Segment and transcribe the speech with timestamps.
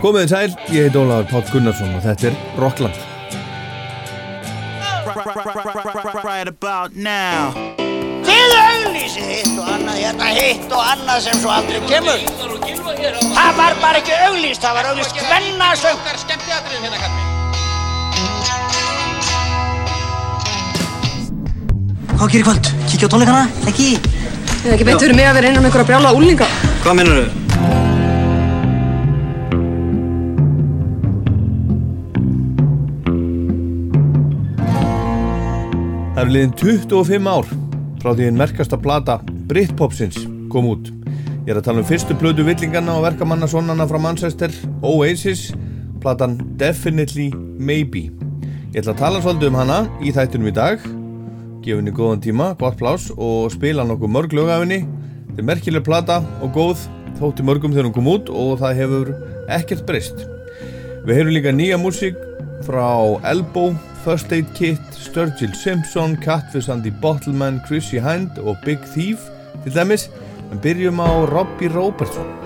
[0.00, 2.96] Komið þið sæl, ég heit Ólaður Páll Gunnarsson og þetta er Rockland.
[6.24, 7.50] Right about now
[8.24, 12.24] Þið auglýsið hitt og annað, hérna hitt og annað sem svo aldrei kemur.
[13.34, 16.00] Það var bara ekki auglýst, það var auglýst hvennasöng.
[22.16, 22.72] Hvað gerir kvöld?
[22.88, 23.44] Kíkja á tónleikana?
[23.68, 23.92] Ekki?
[24.64, 26.48] Eða ekki beint fyrir mig að vera innan með einhverja brjála úlinga.
[26.86, 27.49] Hvað minnur þau?
[36.30, 37.46] Það er liðin 25 ár
[37.98, 39.16] frá því einn merkasta plata
[39.50, 40.14] Britpopsins
[40.52, 40.92] kom út.
[41.42, 45.48] Ég er að tala um fyrstu blödu villingarna og verkamannasonnana frá Manchester, Oasis,
[45.98, 48.04] platan Definitely Maybe.
[48.70, 50.86] Ég ætla að tala svolítið um hana í þættunum í dag,
[51.66, 54.84] gefa henni góðan tíma, gott plás og spila nokkuð mörg lög af henni.
[55.32, 56.86] Þetta er merkileg plata og góð,
[57.18, 59.14] þótti mörgum þegar hún kom út og það hefur
[59.50, 60.28] ekkert breyst.
[61.02, 62.22] Við heyrum líka nýja músík
[62.62, 68.78] frá Elbow, First Aid Kit, Sturgill Simpson, Catfish and the Bottleman, Chrissy Hind og Big
[68.94, 69.18] Thief
[69.64, 70.10] til dæmis.
[70.52, 72.39] En byrjum á Robbie Robertson.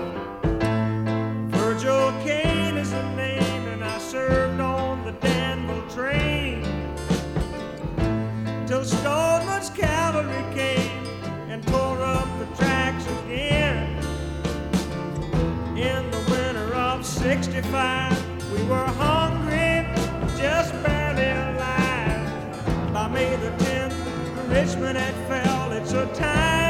[23.15, 25.71] May the 10th, Richmond had fell.
[25.71, 26.64] It's a time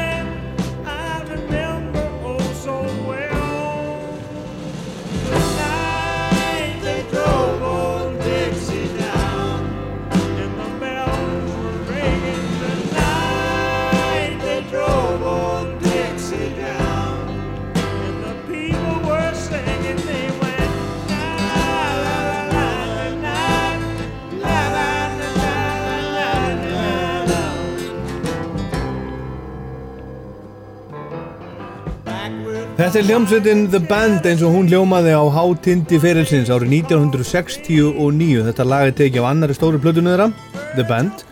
[32.76, 38.42] Þetta er hljómsveitin The Band eins og hún hljómaði á hátindi ferilsins árið 1969.
[38.44, 40.26] Þetta lag er tekið af annari stóri plötunni þeirra,
[40.74, 41.22] The Band.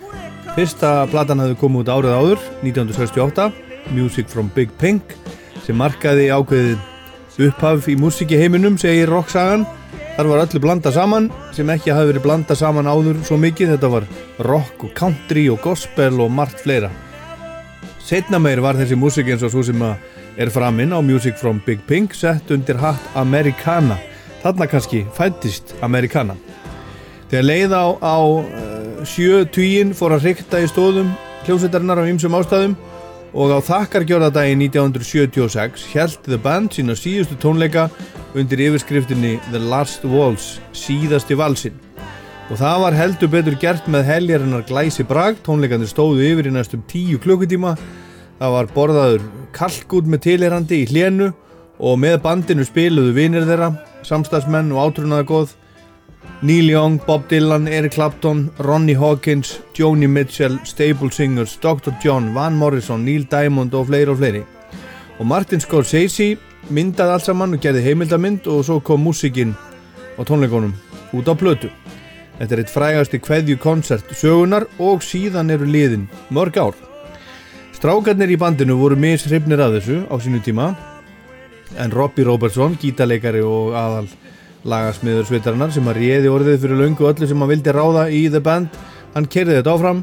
[0.54, 3.50] Fyrsta platan hafði komið út árið áður, 1968,
[3.92, 5.12] Music from Big Pink,
[5.66, 9.68] sem markaði ákveðið upphaf í músiki heiminum, segir rocksagan.
[10.16, 13.76] Þar var öllu blanda saman, sem ekki hafi verið blanda saman áður svo mikið.
[13.76, 14.08] Þetta var
[14.48, 16.88] rock og country og gospel og margt fleira.
[18.00, 21.60] Setna meir var þessi músik eins og svo sem að er framinn á Music from
[21.66, 23.98] Big Pink sett undir hatt Americana.
[24.42, 26.34] Þarna kannski fættist Americana.
[27.30, 31.14] Þegar leið á, á uh, sjö tuginn fór að rikta í stóðum
[31.46, 32.74] hljómsveitarinnar á ymsum ástæðum
[33.34, 37.88] og á þakkargjörðadagi 1976 held The Band sína síðustu tónleika
[38.34, 41.76] undir yfirskriftinni The Last Waltz, síðasti valsinn.
[42.52, 46.82] Og það var heldur betur gert með heljarinnar glæsi brag, tónleikandir stóðu yfir í næstum
[46.90, 47.74] tíu klukkutíma,
[48.38, 51.32] það var borðaður kalkút með tilherandi í hlénu
[51.78, 53.72] og með bandinu spiluðu vinir þeirra,
[54.06, 55.54] samstagsmenn og átrúnaða góð,
[56.44, 61.94] Neil Young, Bob Dylan, Eric Clapton, Ronnie Hawkins, Joni Mitchell, Stable Singers, Dr.
[62.02, 64.42] John, Van Morrison, Neil Diamond og fleiri og fleiri.
[65.18, 66.34] Og Martin Scorsese
[66.68, 69.54] myndaði allt saman og gerði heimildamind og svo kom músikinn
[70.18, 70.74] á tónleikonum
[71.16, 71.70] út á plötu.
[72.38, 76.93] Þetta er eitt frægasti kveðju konsert sögunar og síðan eru liðin mörg ár.
[77.84, 80.70] Strákarnir í bandinu voru mishrifnir af þessu á sínu tíma
[81.76, 84.06] en Robbie Robertson, gítarleikari og aðal
[84.64, 88.40] lagasmiður sveitarinnar sem að réði orðið fyrir löngu öllu sem hann vildi ráða í The
[88.46, 88.78] Band
[89.12, 90.00] hann kerði þetta áfram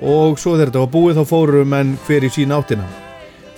[0.00, 2.88] og svo þegar þetta var búið þá fóru menn hver í sín áttina.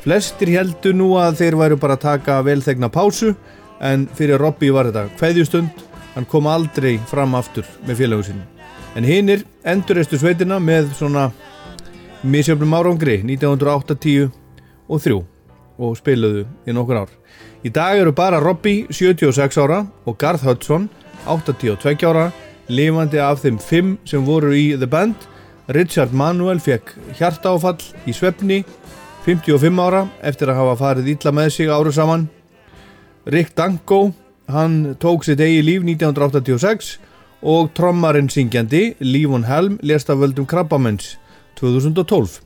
[0.05, 3.33] Flestir heldu nú að þeir væru bara að taka velþegna pásu
[3.81, 5.87] en fyrir Robbie var þetta kveðjustund
[6.19, 8.45] hann kom aldrei fram aftur með félagu sinu.
[8.93, 11.31] En hinnir endurreistu sveitina með svona
[12.25, 14.31] misjöfnum árangri 1980
[14.89, 15.19] og 3
[15.79, 17.11] og spiluðu í nokkur ár.
[17.65, 20.89] Í dag eru bara Robbie 76 ára og Garth Hudson
[21.27, 22.31] 82 ára
[22.69, 25.15] lifandi af þeim 5 sem voru í The Band.
[25.69, 28.63] Richard Manuel fekk hjartaáfall í svefni
[29.25, 32.29] 55 ára eftir að hafa farið ítla með sig áru saman.
[33.25, 34.13] Rick Danko
[34.49, 36.99] hann tók sitt eigi líf 1986
[37.45, 41.19] og trommarinn syngjandi Lífon Helm lést af völdum krabbamenns
[41.73, 42.41] 2012.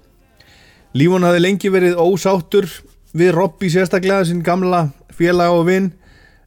[0.99, 2.69] Lífon hafði lengi verið ósáttur
[3.17, 5.91] við Robby sérstaklega sinn gamla félag og vinn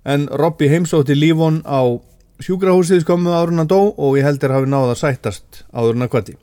[0.07, 1.81] en Robby heimsótti Lífon á
[2.41, 6.07] sjúkrahúsið skömmu áður en hann dó og ég heldur hafi náða að sættast áður en
[6.07, 6.38] að kvati.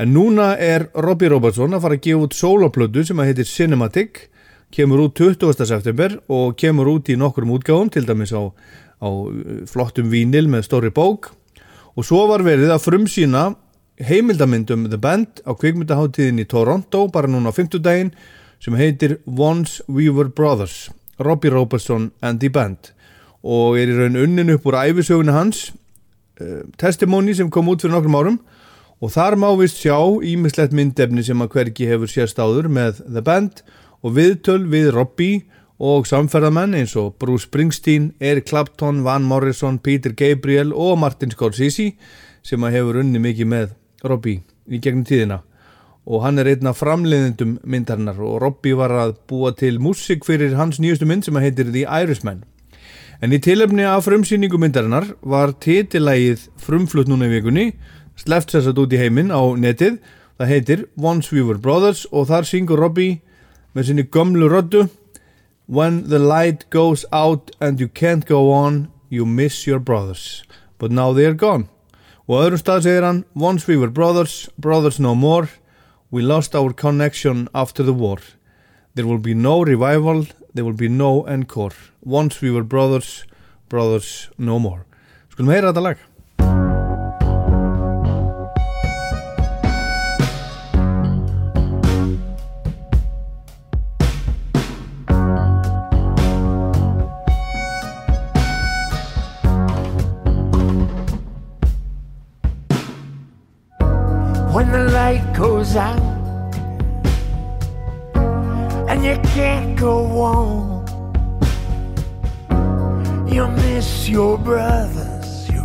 [0.00, 4.22] En núna er Robbie Robertson að fara að gefa út soloplödu sem að heitir Cinematic
[4.72, 5.66] kemur út 20.
[5.68, 8.48] september og kemur út í nokkrum útgáðum til dæmis á
[9.00, 9.08] á
[9.68, 11.30] flottum vínil með stóri bók
[11.96, 13.44] og svo var verið að frumsýna
[14.06, 18.14] heimildamindum The Band á kvikmyndaháttíðin í Toronto bara núna á 50 daginn
[18.60, 20.88] sem heitir Once We Were Brothers
[21.20, 22.92] Robbie Robertson and the Band
[23.40, 25.70] og er í raun unnin upp úr æfisögunni hans
[26.40, 28.40] uh, testimony sem kom út fyrir nokkrum árum.
[29.00, 33.22] Og þar má vist sjá ímislegt myndefni sem að hverki hefur sérst áður með The
[33.24, 33.62] Band
[34.04, 35.46] og viðtöl við Robbie
[35.80, 41.94] og samferðamenn eins og Bruce Springsteen, Eric Clapton, Van Morrison, Peter Gabriel og Martin Scorsese
[42.44, 43.72] sem að hefur unni mikið með
[44.04, 45.40] Robbie í gegnum tíðina.
[46.10, 50.56] Og hann er einn af framleiðendum myndarinnar og Robbie var að búa til músik fyrir
[50.58, 52.44] hans nýjustu mynd sem heitir The Irishman.
[53.20, 57.66] En í tilöfni af frumsýningu myndarinnar var titilægið frumflutt núna í vikunni
[58.16, 60.00] sleft sér satt út í heiminn á netið.
[60.40, 63.20] Það heitir Once We Were Brothers og þar syngur Robbie
[63.76, 64.88] með sinni gömlu röddu
[65.70, 70.42] When the light goes out and you can't go on you miss your brothers.
[70.78, 71.68] But now they are gone
[72.30, 75.50] og öðrum stað segir hann Once we were brothers, brothers no more.
[76.10, 78.18] We lost our connection after the war.
[78.94, 81.74] There will be no revival there will be no encore.
[82.02, 83.24] Once we were brothers,
[83.68, 84.84] brothers no more.
[85.30, 86.09] Skulum heyra þetta lag
[105.76, 106.00] out
[108.88, 110.80] and you can't go on.
[113.28, 115.62] You miss your brothers, you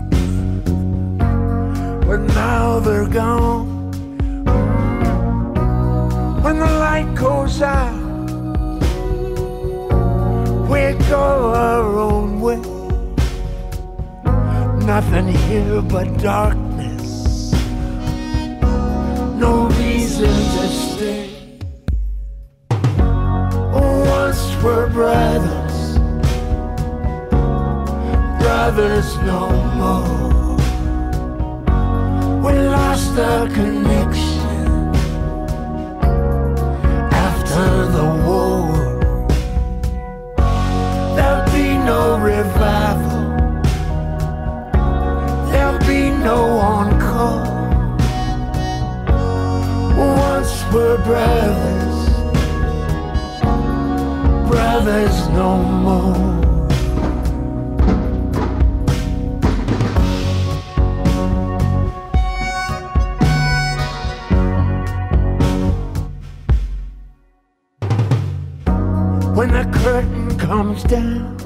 [2.05, 3.91] but now they're gone.
[6.43, 8.03] When the light goes out,
[10.69, 12.61] we go our own way.
[14.85, 16.64] Nothing here but darkness
[24.65, 25.99] we're brothers,
[28.41, 29.41] brothers no
[29.79, 30.57] more.
[32.43, 34.65] We lost our connection
[37.13, 38.73] after the war.
[41.15, 43.23] There'll be no revival.
[45.51, 46.39] There'll be no
[46.73, 47.45] encore
[49.95, 51.74] once we're brothers,
[54.75, 56.13] brothers no more.
[69.33, 71.37] When the curtain comes down,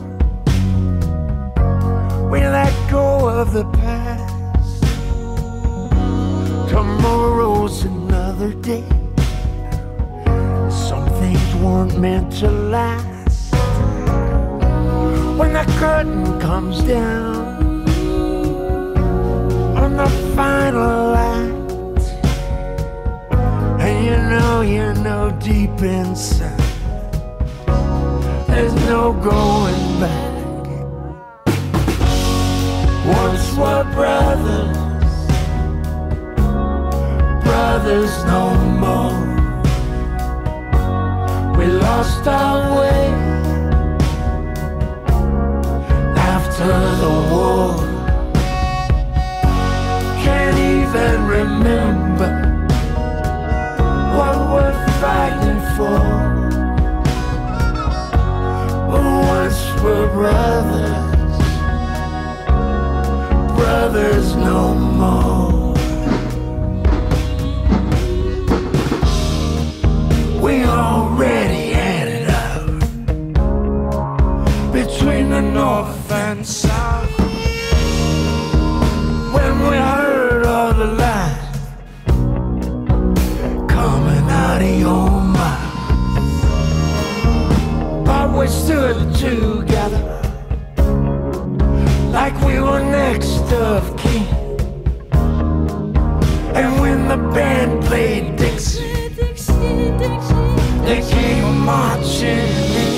[2.32, 4.82] we let go of the past.
[6.68, 8.90] Tomorrow's another day.
[10.72, 13.09] Some things weren't meant to last.
[15.80, 17.88] Curtain comes down
[19.82, 22.02] on the final act,
[23.80, 26.60] and you know, you know deep inside,
[28.48, 30.30] there's no going back.
[33.06, 34.90] Once were brothers
[37.50, 38.44] brothers no
[38.84, 39.20] more.
[41.58, 42.99] We lost our way
[60.20, 61.38] brothers,
[63.56, 64.19] brothers
[93.54, 94.28] of kin.
[96.56, 98.90] And when the band played Dixie.
[100.90, 102.50] They came marching
[102.84, 102.94] in.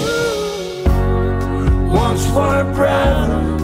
[1.92, 3.62] Once were brothers,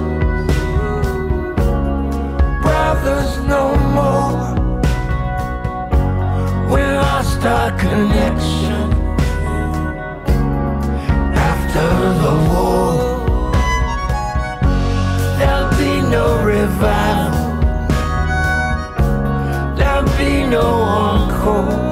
[2.62, 3.64] brothers no
[3.98, 4.56] more.
[6.70, 8.92] We lost our connection
[11.36, 11.88] after
[12.24, 12.77] the war.
[16.10, 17.58] no revival.
[19.76, 21.87] There'll be no encore.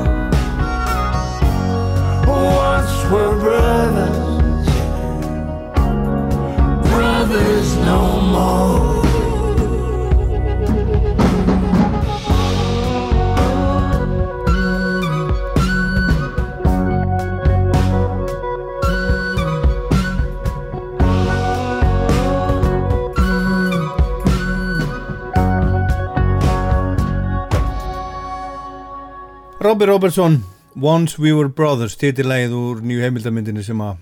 [29.75, 30.43] Robbie Robertson
[30.81, 33.97] Once We Were Brothers titilægið úr nýju heimildamyndinni sem að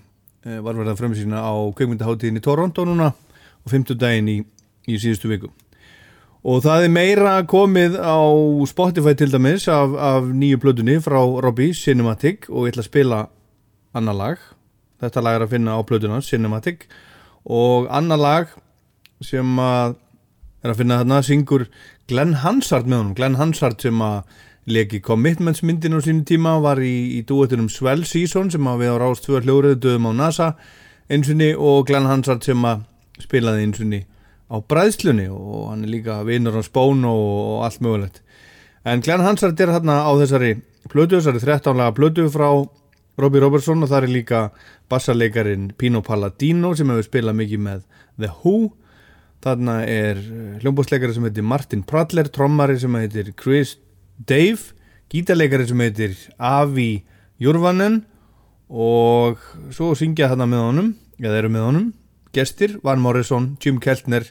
[0.46, 1.50] e, var verið að frumsýna á
[1.80, 4.36] kveikmyndaháttíðin í Toronto núna og 50 daginn í,
[4.86, 5.50] í síðustu viku.
[6.46, 8.22] Og það er meira komið á
[8.70, 13.24] Spotify til dæmis af, af nýju plötunni frá Robbie Cinematic og ég ætla að spila
[13.98, 14.48] annar lag.
[15.02, 16.86] Þetta lag er að finna á plötuna Cinematic.
[17.50, 18.58] Og annar lag
[19.26, 19.98] sem að
[20.62, 21.70] er að finna þarna syngur
[22.06, 23.16] Glenn Hansard með honum.
[23.18, 24.22] Glenn Hansard sem að
[24.66, 28.94] leki commitments myndin á sínu tíma var í, í duetunum Swell Season sem að við
[28.96, 30.50] á rást tvö hljóriðu döðum á NASA
[31.12, 32.86] einsunni og Glenn Hansard sem að
[33.20, 34.02] spilaði einsunni
[34.48, 37.26] á bræðslunni og hann er líka vinnur á spón og,
[37.58, 38.22] og allt mögulegt.
[38.86, 40.56] En Glenn Hansard er hérna á þessari
[40.92, 42.48] plödu, þessari 13 laga plödu frá
[43.20, 44.42] Robbie Robertson og það er líka
[44.92, 47.84] bassarleikarin Pino Palladino sem hefur spilað mikið með
[48.18, 48.72] The Who.
[49.44, 50.20] Þarna er
[50.64, 53.76] hljómbúsleikari sem heitir Martin Pradler trommari sem heitir Chris
[54.28, 54.74] Dave,
[55.12, 57.04] gítarleikari sem heitir Avi
[57.42, 58.04] Jurvanen
[58.70, 59.42] og
[59.74, 60.90] svo syngja þarna með honum,
[61.22, 61.92] eða eru með honum
[62.34, 64.26] gestir, Van Morrison, Jim Keltner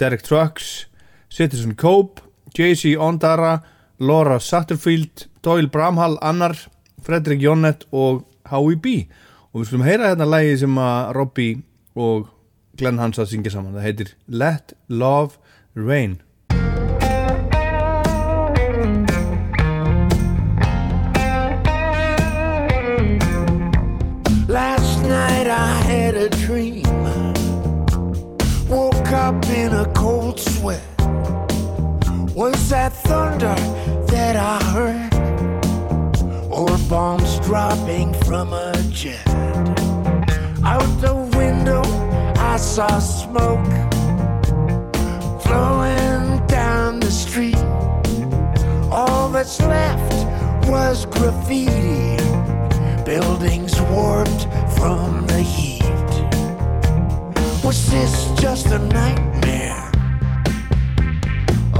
[0.00, 0.86] Derek Trucks
[1.28, 2.22] Citizen Cope,
[2.56, 3.60] Jay-Z Ondara
[3.98, 6.56] Laura Satterfield Doyle Bramhall, Annar
[7.02, 9.06] Fredrik Jónett og Howie B.
[9.52, 11.62] Og við skulum heyra hérna lægi sem að Robbie
[11.98, 12.30] og
[12.78, 15.36] Glenn Hansard syngja saman, það heitir Let Love
[15.76, 16.20] Rain
[25.52, 26.82] I had a dream.
[28.70, 30.82] Woke up in a cold sweat.
[32.34, 33.54] Was that thunder
[34.06, 35.14] that I heard?
[36.50, 39.28] Or bombs dropping from a jet?
[40.64, 41.82] Out the window
[42.38, 43.72] I saw smoke
[45.42, 47.62] flowing down the street.
[48.90, 50.14] All that's left
[50.66, 52.31] was graffiti
[53.04, 55.82] buildings warped from the heat.
[57.64, 59.90] Was this just a nightmare?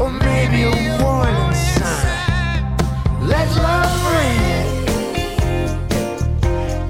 [0.01, 2.77] Or maybe a warning sign?
[3.27, 4.77] Let love rain.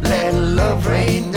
[0.02, 1.31] Let love rain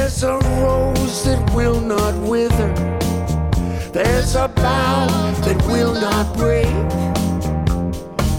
[0.00, 2.72] There's a rose that will not wither.
[3.92, 6.72] There's a bough that will not break.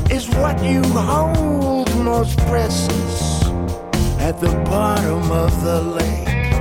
[0.10, 3.44] Is what you hold most precious
[4.20, 6.51] at the bottom of the lake.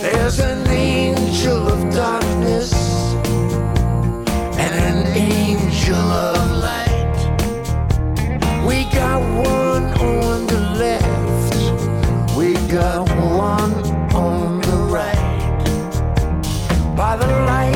[0.00, 2.72] There's an angel of darkness
[4.64, 6.37] and an angel of
[17.20, 17.67] the light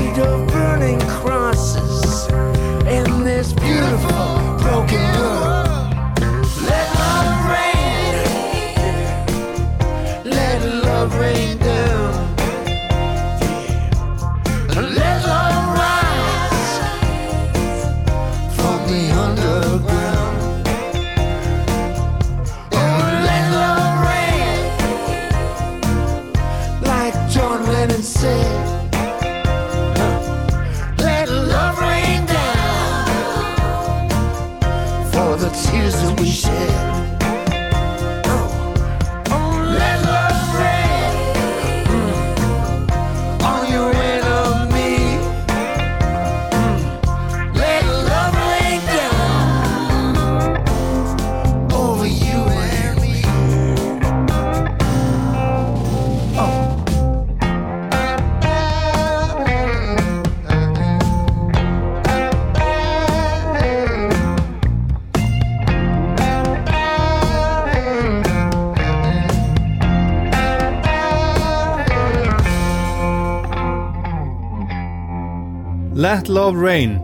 [76.33, 77.01] Love Rain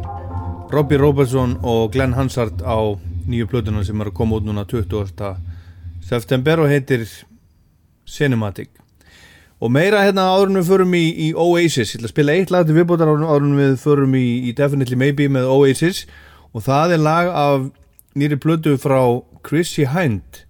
[0.73, 2.97] Robbie Robertson og Glenn Hansard á
[3.29, 5.35] nýju plötuna sem er að koma út núna 20.
[6.01, 7.05] september og heitir
[8.09, 8.71] Cinematic
[9.61, 12.65] Og meira hérna en við förum í, í Oasis, ég ætla að spila eitt lag
[12.65, 16.07] til viðbútar en við förum í, í Definitely Maybe með Oasis
[16.55, 17.69] og það er lag af
[18.17, 19.03] nýri plötu frá
[19.45, 20.47] Chrissy Hind.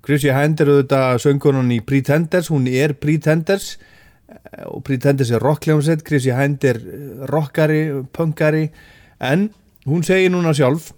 [0.00, 3.91] Chrissy Hind er auðvitað söngunan í Pretenders, hún er Pretenders eh,
[4.68, 7.84] og Pretenders er rockljónsett, Chrissy Hind er eh, rockari,
[8.14, 8.68] punkari.
[9.22, 9.50] En
[9.86, 10.92] hún segir núna sjálf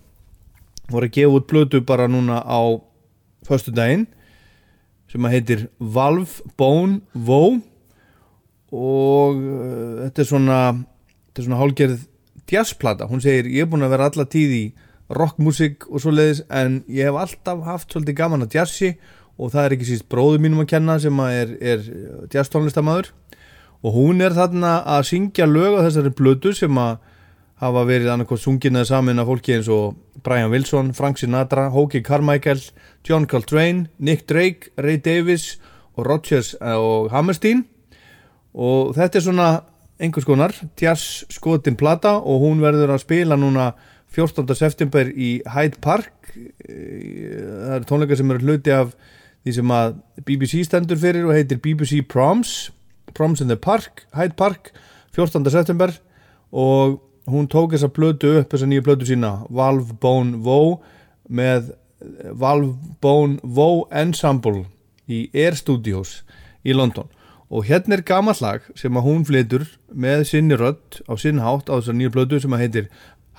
[0.93, 2.61] voru að gefa út plötu bara núna á
[3.47, 4.07] föstu daginn
[5.11, 7.61] sem að heitir Valve Bone Woe.
[8.75, 10.59] Og uh, þetta er svona
[11.29, 12.01] þetta er svona hálgerð
[12.51, 14.65] jazzplata, hún segir ég er búin að vera alla tíð í
[15.15, 18.91] rockmusik og svo leiðis en ég hef alltaf haft svolítið gaman að jazzi
[19.39, 21.83] og það er ekki síst bróður mínum að kenna sem er, er
[22.33, 23.11] jazz tónlistamæður
[23.85, 26.97] og hún er þarna að syngja lög á þessari blödu sem að
[27.63, 32.03] hafa verið annarkoð sungin eða samin af fólki eins og Brian Wilson, Frank Sinatra, Hoagy
[32.03, 32.61] Carmichael,
[33.07, 35.59] John Coltrane, Nick Drake, Ray Davis
[35.95, 37.65] og Rodgers og Hammerstein
[38.55, 39.49] og þetta er svona
[40.01, 43.73] einhvers konar jazz skotin plata og hún verður að spila núna
[44.15, 44.47] 14.
[44.55, 48.95] september í Hyde Park það eru tónleikar sem eru hluti af
[49.45, 52.73] því sem að BBC stendur fyrir og heitir BBC Proms
[53.15, 54.73] Proms in the Park, Hyde Park
[55.15, 55.45] 14.
[55.53, 55.93] september
[56.51, 60.79] og hún tók þessa plötu upp þessa nýju plötu sína Valve Bone Woe
[61.29, 61.73] með
[62.33, 64.65] Valve Bone Woe Ensemble
[65.09, 66.23] í Air Studios
[66.65, 67.09] í London
[67.55, 71.69] og hérna er gammal lag sem að hún flytur með sinni rödd á sinn hátt
[71.69, 72.89] á þessa nýju plötu sem að heitir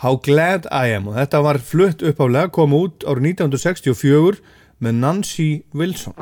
[0.03, 4.41] How Glad I Am og þetta var flutt uppáflega kom út árið 1964
[4.79, 6.13] með Nancy Wilson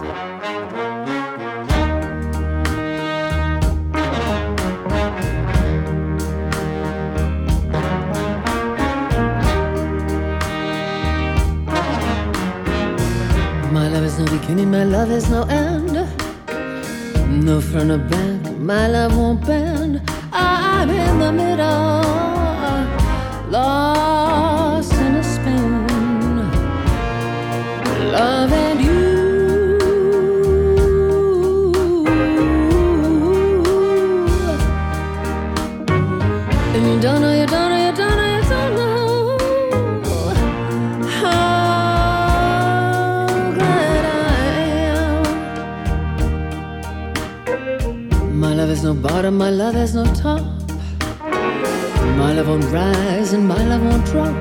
[13.73, 15.95] My love is no beginning, my love is no end.
[17.43, 20.01] No front or back, my love won't bend.
[20.31, 22.03] I'm in the middle,
[23.49, 24.92] lost
[28.13, 29.02] Love and you.
[36.76, 39.38] And you don't know, you don't know, you don't know, you don't know
[41.17, 41.73] how
[43.58, 44.54] glad I
[47.49, 48.39] am.
[48.39, 50.43] My love is no bottom, my love has no top.
[52.21, 54.36] My love won't rise and my love won't drop.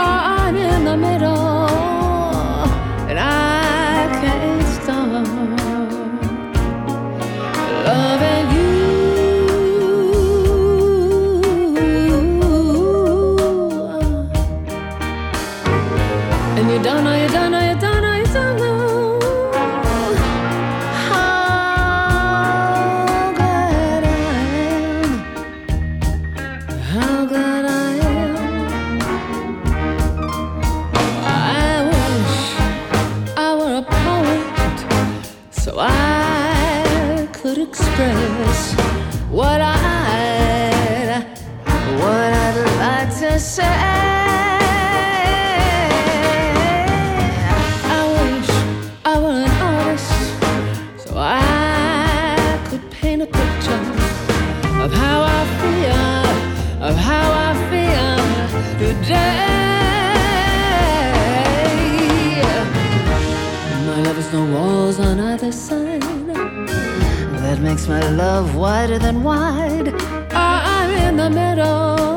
[0.00, 1.47] I'm in the middle,
[67.60, 69.92] makes my love wider than wide.
[70.30, 72.07] Ah, I'm in the middle,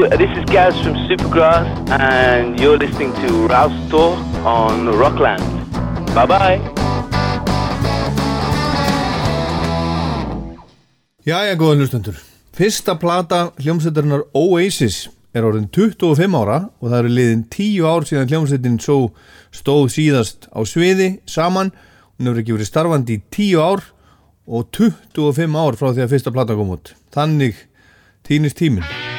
[0.00, 1.68] Hello, this is Gaz from Supergrass,
[2.00, 5.44] and you're listening to Rouse Talk on Rockland.
[6.14, 6.56] Bye bye.
[11.26, 12.16] Jæja, góða hlustendur.
[12.56, 18.32] Fyrsta plata hljómsveitarinnar Oasis er orðin 25 ára og það eru liðin 10 ár síðan
[18.32, 18.98] hljómsveitin svo
[19.52, 21.74] stóð síðast á sviði saman.
[22.16, 23.84] Hún hefur ekki verið starfandi í 10 ár
[24.48, 26.96] og 25 ár frá því að fyrsta plata kom út.
[27.12, 27.66] Þannig
[28.24, 29.09] týnist tíminn.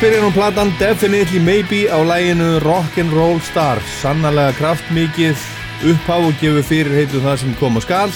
[0.00, 3.80] Byrjar hún platan Definitely Maybe á læginu Rock'n'Roll Star.
[4.02, 5.38] Sannarlega kraftmikið
[5.90, 8.12] upphá og gefur fyrir heitu það sem kom á skal.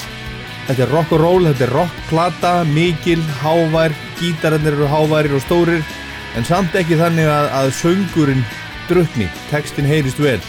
[0.67, 5.83] Þetta er rock'n'roll, þetta er rockplata mikil, hávær, gítararnir eru háværir og stórir
[6.37, 8.45] en samt ekki þannig að, að söngurinn
[8.87, 10.39] drukni, textin heyrist vel.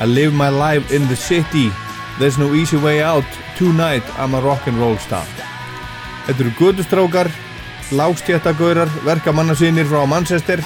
[0.00, 1.68] I live my life in the city.
[2.18, 3.28] There's no easy way out.
[3.58, 5.28] Tonight I'm a rock'n'roll star.
[6.24, 7.32] Þetta eru gödustrákar,
[7.94, 10.60] lágstjættagaurar, verkamannasinnir frá Manchester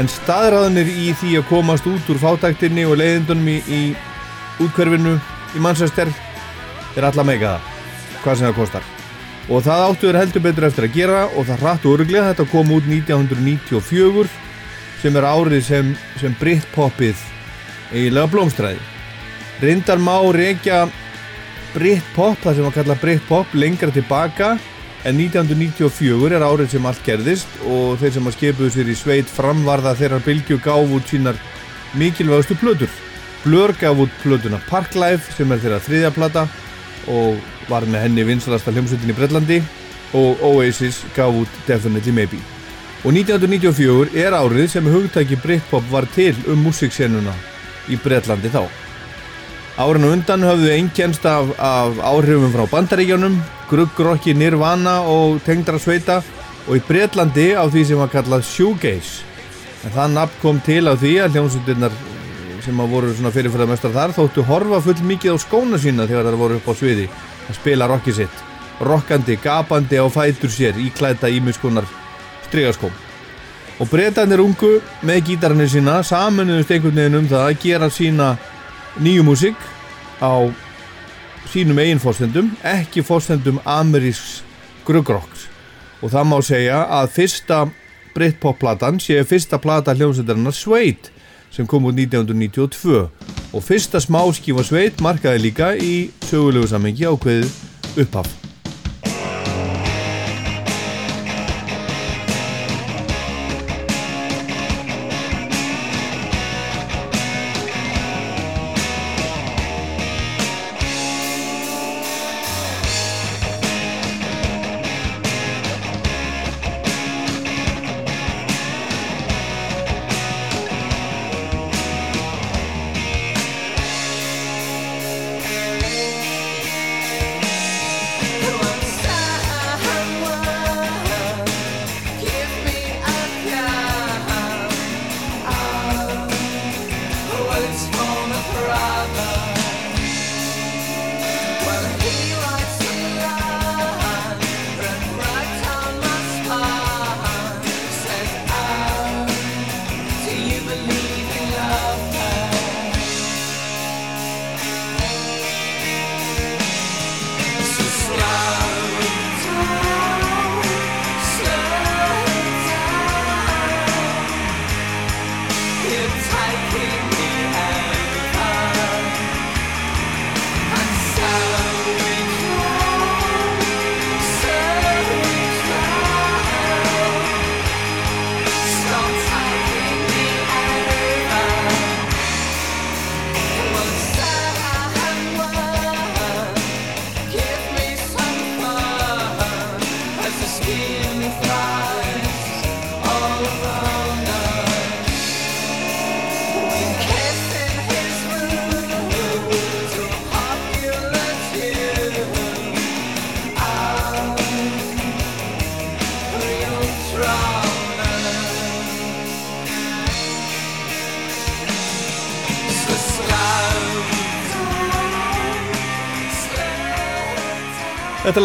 [0.00, 3.80] en staðræðanir í því að komast út úr fátæktinni og leiðindunum í, í
[4.60, 5.16] útkverfinu
[5.56, 6.10] í Manchester
[6.96, 7.74] er alla meika það,
[8.22, 8.86] hvað sem það kostar.
[9.50, 12.50] Og það áttu þér heldur betur eftir að gera og það hratt og öruglega, þetta
[12.52, 14.28] kom út 1994
[15.00, 17.28] sem er árið sem, sem Britpopið
[17.90, 18.82] eiginlega blómstræði.
[19.60, 20.84] Reyndar má reykja
[21.74, 24.54] Britpop, það sem að kalla Britpop, lengra tilbaka
[25.08, 29.30] en 1994 er árið sem allt gerðist og þeir sem að skipuðu sér í sveit
[29.32, 31.38] framvarða þeirra bylgju gáf út sínar
[31.96, 32.90] mikilvægustu plötur.
[33.44, 36.46] Blur gaf út plötuna Parklife sem er þeirra þriðja plata
[37.08, 39.60] og var með henni vinsalasta hljómsveitin í Breitlandi
[40.18, 42.40] og Oasis gaf út Definitely Maybe.
[43.00, 47.32] Og 1994 er árið sem hugtæki Britpop var til um músiksennuna
[47.88, 48.66] í Breitlandi þá.
[49.80, 53.38] Árin og undan höfðu einkennst af, af áhrifum frá bandaríkjónum,
[53.70, 56.20] gruggrokki Nirvana og tengdra sveita
[56.66, 59.26] og í Breitlandi á því sem var kallað shoegaze.
[59.86, 61.94] En það nafn kom til á því að hljómsveitirnar
[62.60, 66.40] sem að voru svona fyrirfæðamestrar þar þóttu horfa full mikið á skóna sína þegar það
[66.42, 67.06] voru upp á sviði
[67.48, 68.42] að spila rocki sitt.
[68.80, 71.88] Rokkandi, gapandi á fætur sér í klæta ímiðskonar
[72.48, 72.92] strygaskóm.
[73.80, 74.74] Og breytanir ungu
[75.06, 78.34] með gítarannir sína saminuðust einhvern veginn um það að gera sína
[79.00, 79.68] nýju músík
[80.20, 80.44] á
[81.50, 84.40] sínum eigin fórstendum, ekki fórstendum amerísks
[84.86, 85.48] gruggrocks.
[86.00, 87.60] Og það má segja að fyrsta
[88.14, 91.12] Britpop-platan sé fyrsta plata hljómsveitarinnar Suede
[91.50, 93.06] sem kom út 1992
[93.50, 95.94] og fyrsta smáskífa Suede markaði líka í
[96.30, 98.39] sögulegu samengi ákveðið upphaf.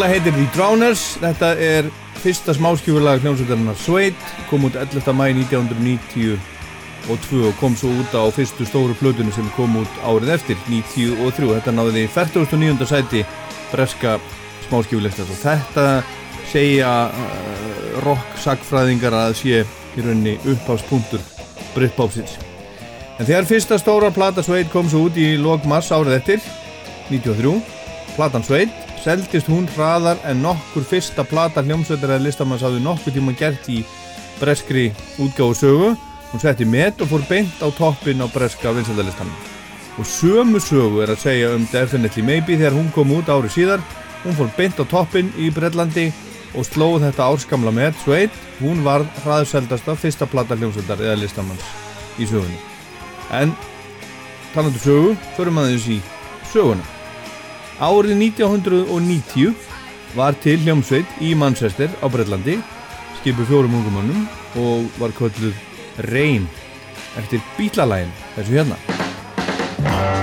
[0.06, 1.86] Lag heitir The Drowners, þetta er
[2.22, 4.14] fyrsta smáskjöfulag hljómsveitarinnar Suede,
[4.46, 5.02] kom út 11.
[5.10, 6.36] mæ 1992
[7.10, 11.50] og kom svo út á fyrstu stóru plötunum sem kom út árið eftir, 93.
[11.56, 12.86] Þetta náði 49.
[12.86, 13.24] sæti
[13.72, 14.20] breska
[14.68, 15.88] smáskjöfulegstast og þetta
[16.52, 21.22] segja uh, rock-sagfræðingar að sé í rauninni uppháspunktur
[21.74, 22.38] Britpopsins.
[23.18, 26.50] En þegar fyrsta stóra plata Suede kom svo út í lok mars árið eftir,
[27.10, 27.58] 93,
[28.14, 33.34] platan Suede, seldist hún hraðar en nokkur fyrsta plata hljómsveitar eða listamanns hafði nokkur tíma
[33.38, 33.84] gert í
[34.40, 34.88] breskri
[35.22, 35.90] útgáðu sögu.
[36.32, 39.36] Hún setti met og fór beint á toppin á breska vinsældalistanum.
[39.96, 43.84] Og sömu sögu er að segja um Definitely Maybe þegar hún kom út árið síðar.
[44.24, 46.08] Hún fór beint á toppin í Breitlandi
[46.56, 48.34] og slóð þetta árskamla met Suede.
[48.58, 51.70] Hún var hraðseldasta fyrsta plata hljómsveitar eða listamanns
[52.18, 52.58] í sögunni.
[53.30, 53.54] En
[54.50, 56.02] talandu sögu, förum aðeins í
[56.50, 56.95] söguna.
[57.76, 59.52] Árið 1990
[60.16, 62.56] var til hljómsveit í Manchester á Breitlandi
[63.18, 64.24] skipu fjórum ungumannum
[64.56, 65.52] og var kölluð
[66.08, 66.48] Rain
[67.20, 70.15] eftir bítlalægin þessu hérna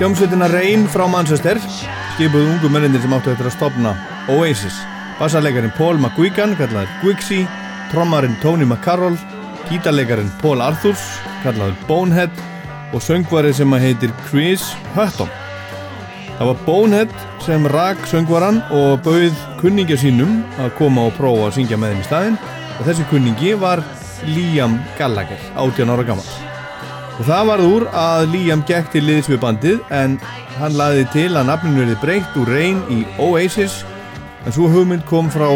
[0.00, 3.90] hljómsveitina Rain frá Manchester skipuð ungu mennindir sem áttu eftir að stopna
[4.32, 4.78] Oasis.
[5.18, 7.42] Bassarleikarin Paul McGuigan, kallaður Gwixi,
[7.92, 9.18] trommarinn Tony McCarroll,
[9.68, 11.04] gítarleikarin Paul Arthurs,
[11.44, 12.42] kallaður Bonehead
[12.96, 15.28] og söngvarið sem að heitir Chris Hutton.
[16.38, 21.58] Það var Bonehead sem rak söngvaran og bauð kunningja sínum að koma og prófa að
[21.58, 22.44] syngja með þeim í staðinn
[22.78, 23.84] og þessi kunningi var
[24.32, 26.49] Liam Gallagher, 18 ára gammal.
[27.20, 30.14] Og það varð úr að Liam gekk til liðs við bandið en
[30.56, 33.82] hann laði til að nafninu verið breytt úr Rain í Oasis.
[34.48, 35.50] En svo hugmynd kom frá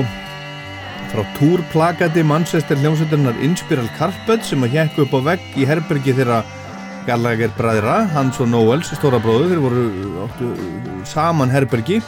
[1.08, 6.42] frá túrplakati Manchester hljómsveiturinnar Inspiral Carpet sem að hjekku upp á vegg í herbergi þeirra
[7.08, 9.88] Gallagher bræðra, Hans og Noels stóra bróðu, þeir voru
[10.24, 10.52] áttu,
[11.08, 12.02] saman herbergi.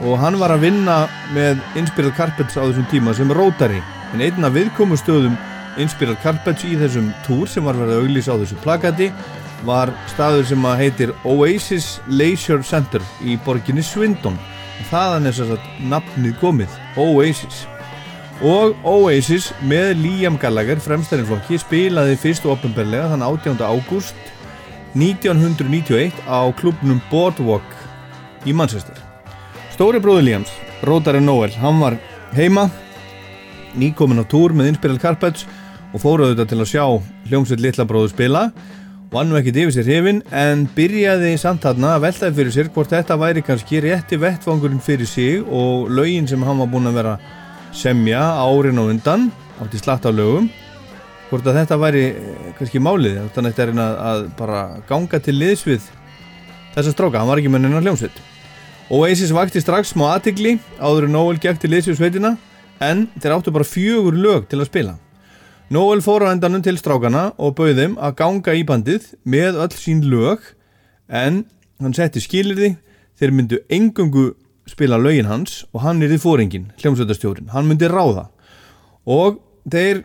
[0.00, 1.02] Og hann var að vinna
[1.36, 5.36] með Inspiral Carpets á þessum tíma sem rótari en einna viðkomustöðum
[5.80, 9.08] Inspiral Carpets í þessum túr sem var verið að auglýsa á þessu plakati
[9.66, 14.38] var staður sem að heitir Oasis Leisure Center í borginni Swindon
[14.90, 17.62] þaðan er þess að nafnið komið Oasis
[18.42, 23.62] og Oasis með Liam Gallagher fremstærinflokki spilaði fyrst og oppenbarlega þann 18.
[23.62, 24.18] ágúst
[24.98, 27.76] 1991 á klubnum Boardwalk
[28.44, 28.98] í Manchester
[29.72, 30.50] Stóri bróður Liams,
[30.84, 31.96] Róðari Noel hann var
[32.36, 32.66] heima
[33.78, 35.46] nýkomin á túr með Inspiral Carpets
[35.92, 36.84] og fóruðu þetta til að sjá
[37.28, 38.46] hljómsveit litla bróður spila.
[39.12, 42.94] Vann nú ekkert yfir sér hefin en byrjaði samt þarna að veltaði fyrir sér hvort
[42.94, 47.18] þetta væri kannski rétti vettvangurinn fyrir sig og lögin sem hann var búin að vera
[47.76, 49.28] semja árin og undan
[49.60, 50.48] átti slatt á lögum
[51.28, 55.20] hvort að þetta væri eh, kannski málið þannig að þetta er einn að, bara ganga
[55.20, 55.86] til liðs við
[56.72, 58.16] þessa stráka, hann var ekki með hennar hljómsveit.
[58.92, 62.36] Oasis vakti strax smá aðtigli áður en Noel gekk til liðs við sveitina
[62.80, 64.96] en þeir áttu bara fjögur lög til að spila
[65.72, 69.72] Noel fór á endanum til strákana og bauð þeim að ganga í bandið með öll
[69.72, 70.42] sín lög
[71.08, 71.38] en
[71.80, 72.74] hann setti skilirði
[73.16, 74.26] þeir myndu engungu
[74.68, 78.26] spila lögin hans og hann er í fóringin, hljómsveitastjórin hann myndi ráða.
[79.08, 80.04] Og þeir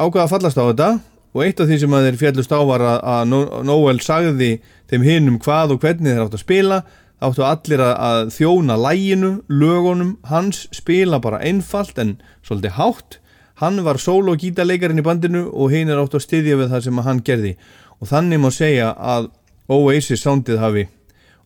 [0.00, 0.90] ákvaða að fallast á þetta
[1.34, 3.36] og eitt af því sem að þeir fjallust á var að,
[3.68, 4.52] Noel sagði
[4.88, 6.84] þeim hinn um hvað og hvernig þeir átt að spila.
[7.22, 10.16] Áttu allir að þjóna læginu, lögunum.
[10.32, 13.18] Hans spila bara einfalt en svolítið hátt
[13.62, 17.04] hann var solo gítarleikarin í bandinu og hinn er átt að styðja við það sem
[17.06, 17.52] hann gerði
[18.00, 19.30] og þannig má segja að
[19.72, 20.88] Oasis soundið hafi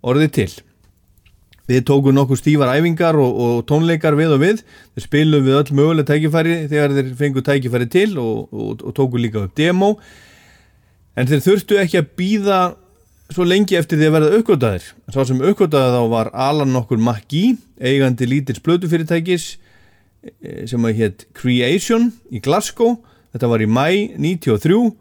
[0.07, 0.53] orðið til
[1.67, 4.61] Við tókum nokkuð stífar æfingar og, og tónleikar við og við.
[4.95, 9.19] Þeir spilum við öll möguleg tækifæri þegar þeir fengu tækifæri til og, og, og tóku
[9.19, 9.97] líka upp demo.
[11.19, 12.61] En þeir þurftu ekki að býða
[13.35, 14.87] svo lengi eftir því að verða aukvöldaðir.
[15.11, 19.66] Sá sem aukvöldaði þá var Alan nokkur Maggi, eigandi lítils blötufyrirtækis e,
[20.67, 22.97] sem að hétt Creation í Glasgow.
[23.35, 24.95] Þetta var í mæ 93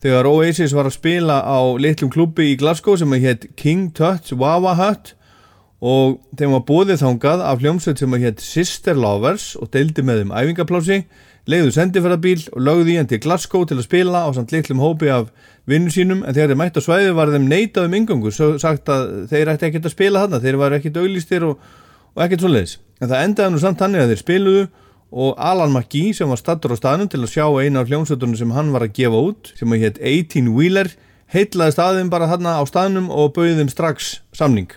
[0.00, 4.32] þegar Oasis var að spila á litlum klubbi í Glasgow sem að hétt King Tut's
[4.36, 5.14] Wawa Hut.
[5.80, 10.22] Og þeim var bóðið þángað af hljómsveit sem að hétt Sister Lovers og deildi með
[10.22, 10.98] þeim æfingaplási
[11.48, 15.08] leiðu sendiferðarbíl og lögði í hann til Glasgow til að spila á samt litlum hópi
[15.12, 15.30] af
[15.68, 16.20] vinnu sínum.
[16.20, 19.70] En þegar þeir mætt á svæði var þeim neitað um yngangu sagt að þeir ætti
[19.70, 21.64] ekkert að spila þarna þeir var ekkert auðlistir og,
[22.12, 24.66] og ekkert svo leiðis en það endaði nú samt hannig að þeir spiluðu
[25.10, 28.52] og Alan McGee sem var stattur á staðnum til að sjá eina af hljómsveitunum sem
[28.54, 30.92] hann var að gefa út sem að hétt 18 Wheeler
[31.30, 34.70] heitlaði staðin bara þarna á staðnum og bauði þeim strax samning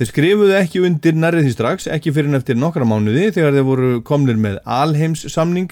[0.00, 3.88] Þeir skrifuðu ekki undir nærrið því strax, ekki fyrir eftir nokkra mánuði þegar þeir voru
[4.00, 5.66] komnir með Alheims samning.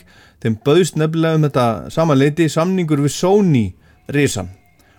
[0.45, 1.65] Þeim bauðst nefnilega um þetta
[1.95, 3.63] samanleiti samningur við Sony
[4.13, 4.51] Risan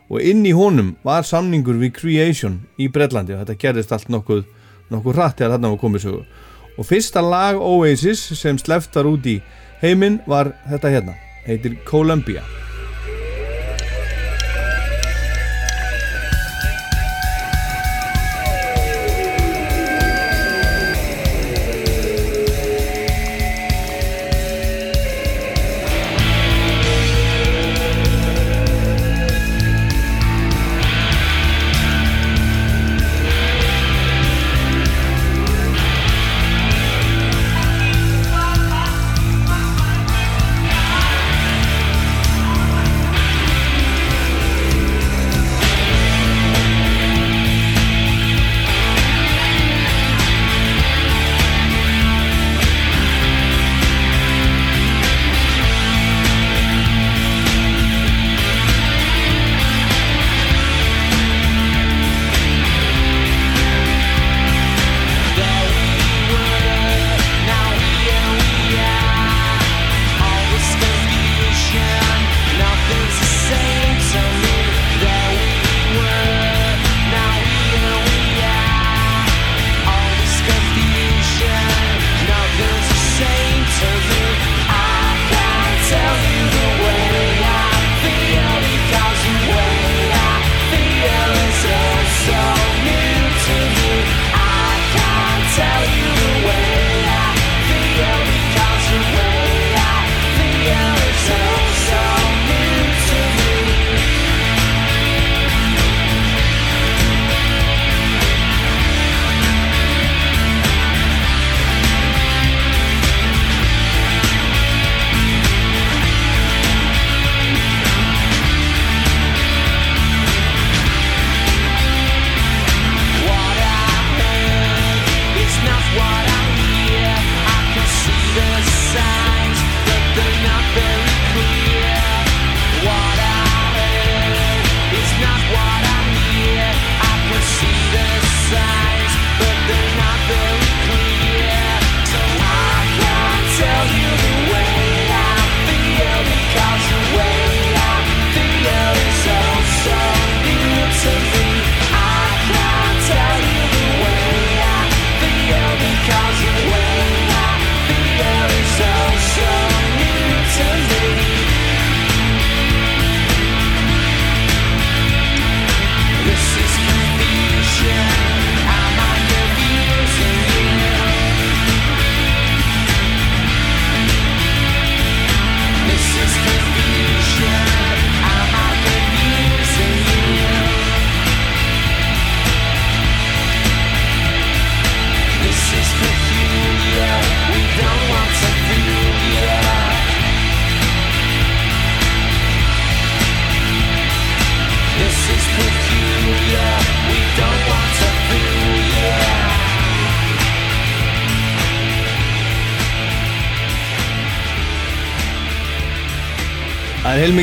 [0.10, 4.42] og inn í honum var samningur við Creation í Breitlandi og þetta gerðist allt nokkuð,
[4.90, 6.26] nokkuð hratt þegar þarna var komið sögu.
[6.78, 9.40] Og fyrsta lag Oasis sem sleftar út í
[9.82, 12.44] heiminn var þetta hérna, heitir Columbia.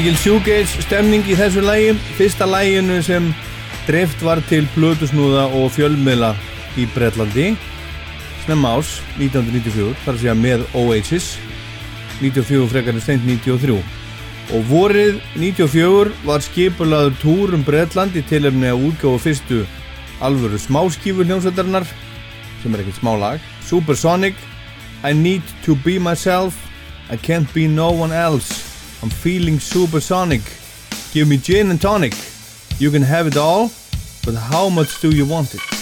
[0.07, 1.95] Heilmikil sjúgeits stemning í þessu lægi.
[2.15, 3.25] Fyrsta læginu sem
[3.89, 6.29] dreift var til blötusnúða og fjölmiðla
[6.79, 7.57] í Breitlandi
[8.45, 11.27] snemma árs 1994, þar að segja með Oasis.
[12.21, 13.81] 94 frekarinn steint 93
[14.55, 19.65] og vorið 94 var skipulaður túr um Breitland í tilefni að útgáfa fyrstu
[20.23, 21.89] alvöru smáskífu hljómsveitarinnar
[22.63, 24.39] sem er ekkert smá lag Supersonic
[25.03, 26.63] I need to be myself
[27.11, 28.66] I can't be no one else
[29.03, 30.43] I'm feeling supersonic
[31.13, 32.15] Give me gin and tonic
[32.79, 33.71] You can have it all
[34.25, 35.76] But how much do you want it?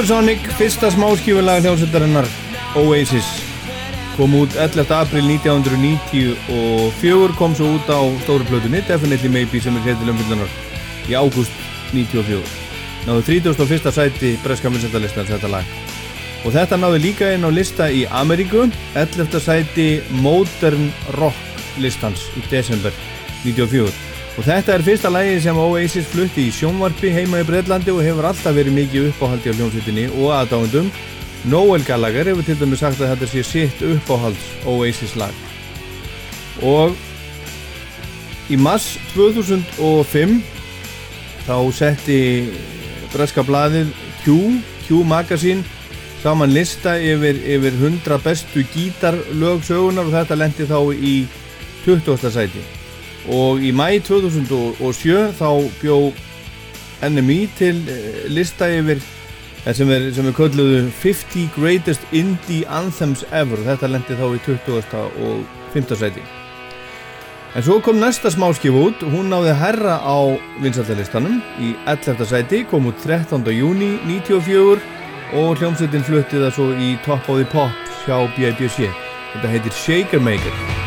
[0.00, 2.24] Supersonic, fyrsta smáskífulega hljómsveitarinnar
[2.80, 3.26] Oasis
[4.16, 4.88] kom út 11.
[4.96, 10.48] april 1994 kom svo út á stóru plötunni Definitely Maybe sem er hér til umfyllunar
[11.04, 11.52] í ágúst
[11.92, 12.40] 94
[13.04, 13.92] náðu 31.
[13.92, 15.68] sæti breska vinsendalistans þetta lag
[16.48, 19.36] og þetta náðu líka inn á lista í Ameríku 11.
[19.36, 20.88] sæti Modern
[21.20, 21.36] Rock
[21.76, 22.96] listans í desember
[23.44, 24.09] 94
[24.40, 28.24] og þetta er fyrsta lagi sem Oasis flutti í sjónvarpi heima í Breitlandi og hefur
[28.30, 30.88] alltaf verið mikið uppáhaldi á hljómsveitinni og aðdáendum
[31.52, 35.36] Noel Gallagher hefur til dæmis sagt að þetta sé sitt uppáhalds Oasis lag
[36.64, 36.96] og
[38.48, 40.34] í mass 2005
[41.44, 42.18] þá setti
[43.12, 43.92] breska blaðið
[44.24, 44.40] Q,
[44.88, 45.60] Q Magazine
[46.24, 51.16] saman lista yfir, yfir 100 bestu gítarlög sögunar og þetta lendi þá í
[51.84, 52.30] 20.
[52.32, 52.79] sæti
[53.28, 55.48] og í mæ 2007 þá
[55.80, 56.00] bjó
[57.10, 63.60] NME til eh, lista yfir eh, sem er, er kölluðu 50 Greatest Indie Anthems Ever
[63.66, 64.84] þetta lendi þá í 20.
[65.26, 65.42] og
[65.74, 65.96] 5.
[65.96, 66.24] sæti
[67.50, 72.22] En svo kom næsta smáskif út, hún náði herra á vinsaldalistanum í 11.
[72.30, 73.42] sæti, kom út 13.
[73.50, 74.78] júni 94
[75.34, 77.74] og hljómsveitin flutti það svo í Top of the Pop
[78.06, 78.86] hjá B.I.B.C.
[79.34, 80.79] Þetta heitir Shaker Maker.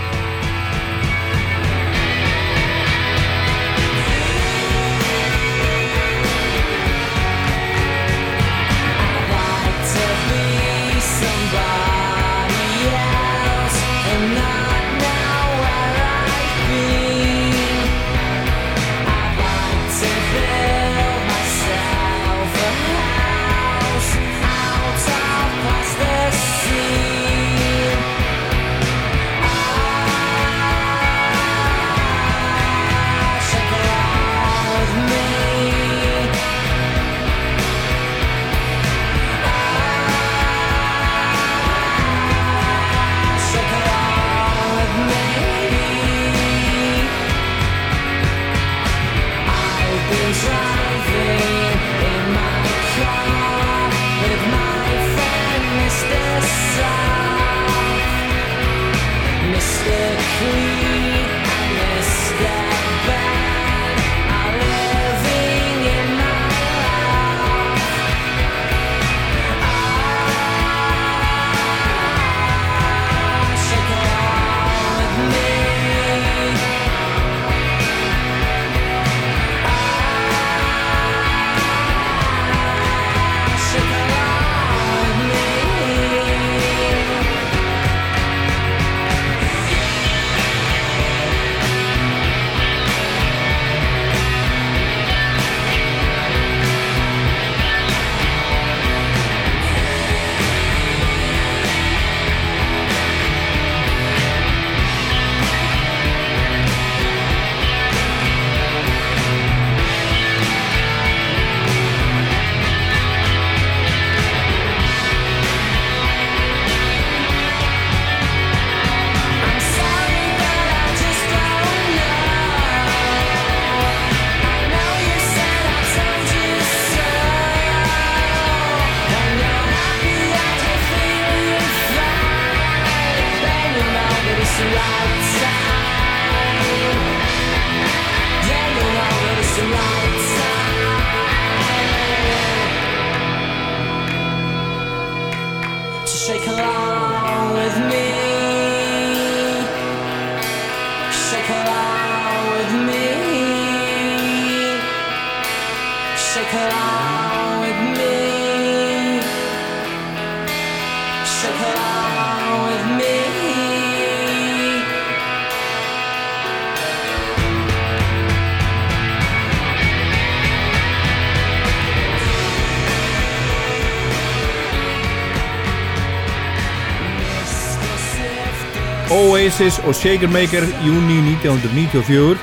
[179.53, 182.39] Oasis og Shaker Maker júni 1994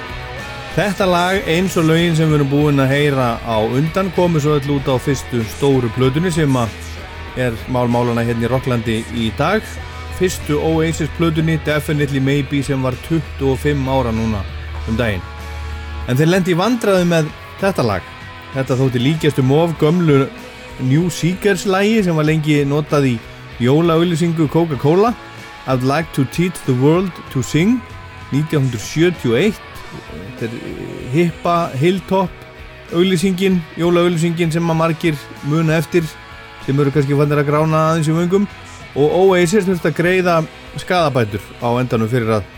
[0.77, 4.53] Þetta lag eins og lögin sem við erum búin að heyra á undan komið svo
[4.61, 6.55] öll út á fyrstu stóru plötunni sem
[7.35, 9.59] er málmálana hérna í Rocklandi í dag.
[10.21, 14.45] Fyrstu Oasis plötunni Definitely Maybe sem var 25 ára núna
[14.87, 15.25] um daginn.
[16.07, 18.07] En þeir lendi vandraði með þetta lag.
[18.55, 20.29] Þetta þótti líkjast um of gömlu
[20.79, 23.19] New Seekers lagi sem var lengi notað í
[23.67, 25.11] jólaauðlýsingu Coca-Cola
[25.67, 27.81] I'd like to teach the world to sing
[28.33, 29.59] 1971
[30.39, 32.31] þetta er eh, hippa hilltop
[32.91, 36.07] auðlýsingin, jólaauðlýsingin sem að margir muna eftir
[36.65, 38.49] sem eru kannski fannir að grána aðeins í vöngum.
[38.99, 40.41] Og Oasis þurfti að greiða
[40.81, 42.49] skadabætur á endanum fyrir að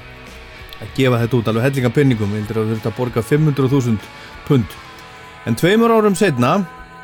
[0.82, 4.08] að gefa þetta út alveg hellinga penningum vildur að þurfti að borga 500.000
[4.48, 4.78] pund.
[5.46, 6.54] En tveimur árum setna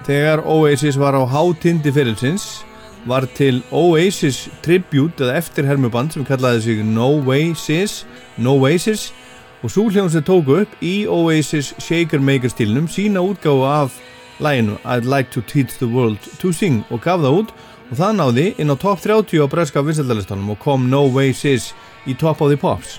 [0.06, 2.48] þegar Oasis var á hátindi fyrirlsins
[3.06, 8.04] var til Oasis Tribute eða eftirhermuband sem kallaði sig No Oasis
[8.36, 9.12] No Oasis
[9.62, 13.98] og svo hljóðum sem tóku upp í Oasis Shaker Maker stílnum sína útgáfu af
[14.38, 17.50] læginu I'd like to teach the world to sing og gaf það út.
[17.88, 21.72] Og það náði inn á top 30 á breska vinsaldalistanum og kom No Oasis
[22.06, 22.98] í Top of the Pops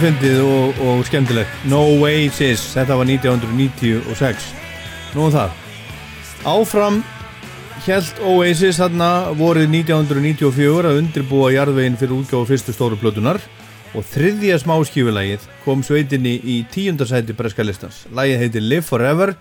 [0.00, 1.64] fyndið og, og skemmtilegt.
[1.68, 4.52] No Oasis, þetta var 1996
[5.12, 5.58] Nú um það.
[6.48, 7.02] Áfram
[7.82, 13.40] Hjælt Oasis þarna vorið 1994 að undirbúa jarðveginn fyrir útgáfu fyrstu stóru plötunar
[13.92, 18.04] og þriðja smáskífulagið kom sveitinni í tíundarsæti breska listans.
[18.14, 19.34] Lagið heitir Live Forever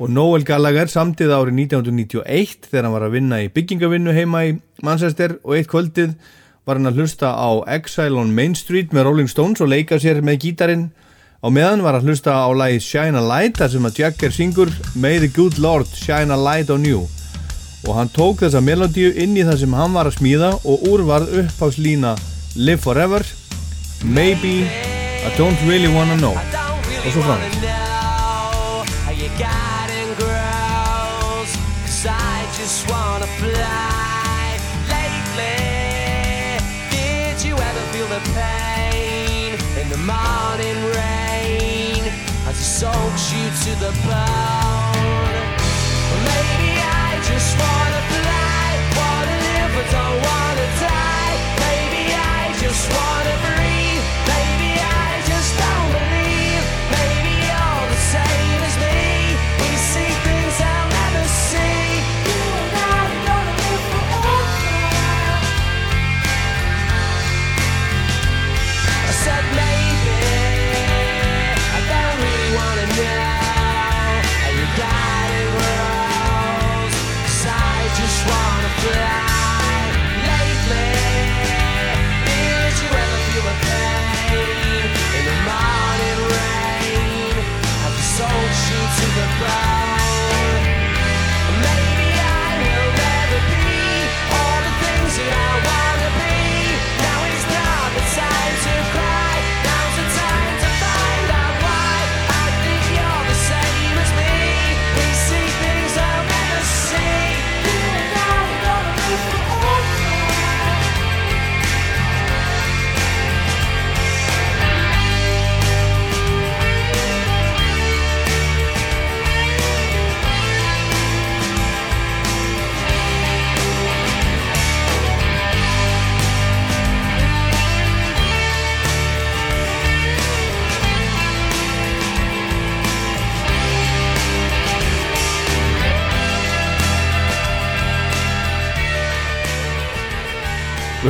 [0.00, 4.56] og Noel Gallagher samtið árið 1991 þegar hann var að vinna í byggingavinnu heima í
[4.82, 6.16] Manchester og eitt kvöldið
[6.64, 10.22] var hann að hlusta á Exile on Main Street með Rolling Stones og leika sér
[10.24, 10.86] með gítarin
[11.44, 14.72] á meðan var að hlusta á lagið Shine a Light þar sem að Jagger syngur
[14.96, 17.04] May the good Lord shine a light on you.
[17.84, 21.36] Og hann tók þessa melodíu inn í það sem hann var að smíða og úrvarð
[21.44, 22.16] uppháslína
[22.56, 23.26] Live Forever
[24.04, 26.36] Maybe I don't really wanna know.
[27.04, 27.83] Og svo fram
[42.74, 44.63] As it soaks you to the bone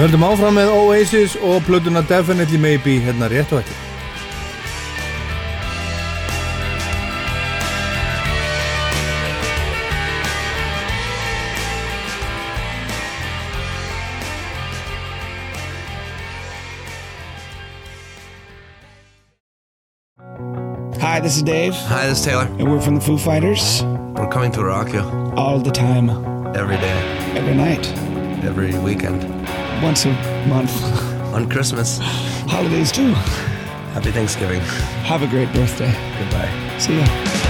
[0.05, 3.81] Við höldum áfram með Oasis og plötuna Definitely Maybe hérna rétt og eftir
[21.01, 21.75] Hi, this is Dave.
[21.89, 22.45] Hi, this is Taylor.
[22.59, 23.83] And we're from the Foo Fighters.
[24.17, 25.01] We're coming to rock you
[25.35, 26.11] All the time.
[26.55, 26.99] every day,
[27.37, 27.87] Every night.
[28.45, 29.23] every weekend,
[29.83, 30.13] Once a
[30.49, 31.15] month.
[31.35, 31.99] on Christmas.
[32.47, 33.13] Holidays too.
[33.93, 34.61] Happy Thanksgiving.
[35.03, 35.93] Have a great birthday.
[36.19, 36.79] Goodbye.
[36.79, 37.44] See ya.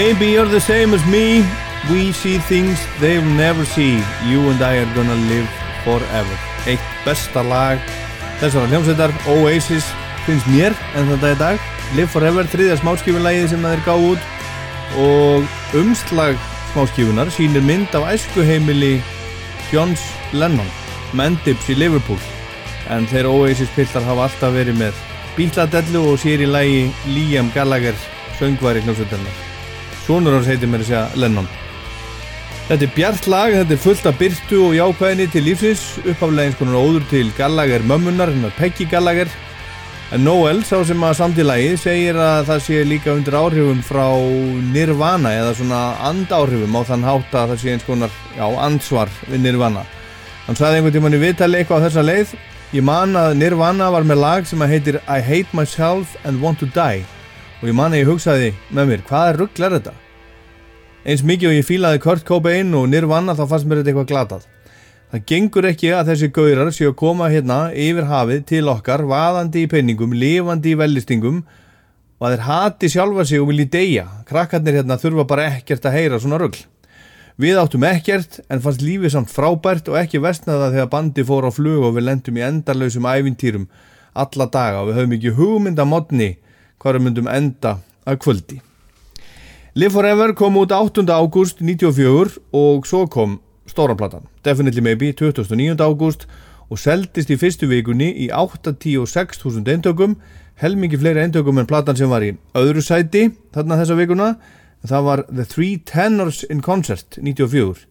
[0.00, 1.44] Maybe you're the same as me.
[1.92, 5.48] We see things they'll never see You and I are gonna live
[5.84, 6.36] forever.
[6.64, 7.82] Eitt besta lag
[8.40, 9.84] þessara hljómsveitar Oasis
[10.24, 11.66] finnst mér en þetta er dag.
[11.98, 14.30] Live Forever, þriðja smáskífunlægið sem það er gáð út.
[15.04, 16.40] Og umslag
[16.70, 18.94] smáskífunar sýnir mynd af æskuheimili
[19.68, 20.72] Johns Lennon
[21.12, 22.24] Mendips í Liverpool.
[22.88, 25.04] En þeir Oasis piltar hafa alltaf verið með
[25.36, 26.82] bíladellu og sér í lægi
[27.12, 28.00] Liam Gallagher
[28.40, 29.49] söngvari hljómsveitarnar
[30.10, 31.46] Sónur hans heitir mér að segja Lennon.
[32.66, 36.56] Þetta er bjart lag, þetta er fullt af byrtu og jákvæðinni til lífsins, uppaflega eins
[36.58, 39.30] konar óður til Gallagher mömmunar, hennar Peggy Gallagher.
[40.10, 43.84] En Noel, sá sem að samt í lagið, segir að það sé líka undir áhrifum
[43.86, 44.08] frá
[44.72, 49.44] Nirvana eða svona andáhrifum á þann hátt að það sé eins konar, já, ansvar við
[49.46, 49.86] Nirvana.
[50.48, 52.34] Hann sagði einhvern tímann í vitali eitthvað á þessa leið,
[52.74, 56.58] ég man að Nirvana var með lag sem að heitir I Hate Myself and Want
[56.66, 57.06] to Die
[57.60, 59.92] og ég man að ég hugsaði með mér, hvað er ruggl er þetta?
[61.04, 64.48] Eins mikið og ég fílaði Kurt Cobain og Nirvana þá fannst mér þetta eitthvað glatað.
[65.10, 69.64] Það gengur ekki að þessi gaurar séu að koma hérna yfir hafið til okkar vaðandi
[69.64, 71.40] í penningum, lifandi í vellistingum
[72.20, 74.04] og að þeir hati sjálfa sig og vilji deyja.
[74.28, 76.60] Krakkarnir hérna þurfa bara ekkert að heyra svona rugl.
[77.40, 81.50] Við áttum ekkert en fannst lífið samt frábært og ekki vestnaða þegar bandi fór á
[81.52, 83.66] flug og við lendum í endarlausum ævintýrum
[84.20, 86.34] alla daga og við höfum ekki hugmynda modni
[86.80, 87.76] hvað við myndum enda
[88.08, 88.60] að kvöldi.
[89.78, 91.04] Live Forever kom út 8.
[91.06, 93.38] ágúst 94 og svo kom
[93.70, 95.78] stóranplatan, Definitely Maybe 29.
[95.78, 96.26] ágúst
[96.70, 100.16] og seldist í fyrstu vikunni í 8-10-6.000 eintökum,
[100.62, 104.32] helmingi fleiri eintökum en platan sem var í öðru sæti þarna þessa vikuna,
[104.86, 107.86] það var The Three Tenors in Concert 94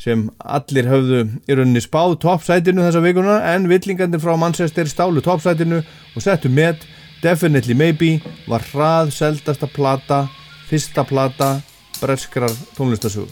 [0.00, 5.82] sem allir höfðu í rauninni spáð toppsætinu þessa vikuna en villingarnir frá Manchester stálu toppsætinu
[5.82, 6.80] og settu með
[7.20, 10.22] Definitely Maybe var hrað seldasta plata,
[10.70, 11.58] fyrsta plata
[12.00, 13.28] breskrar tónlistasögu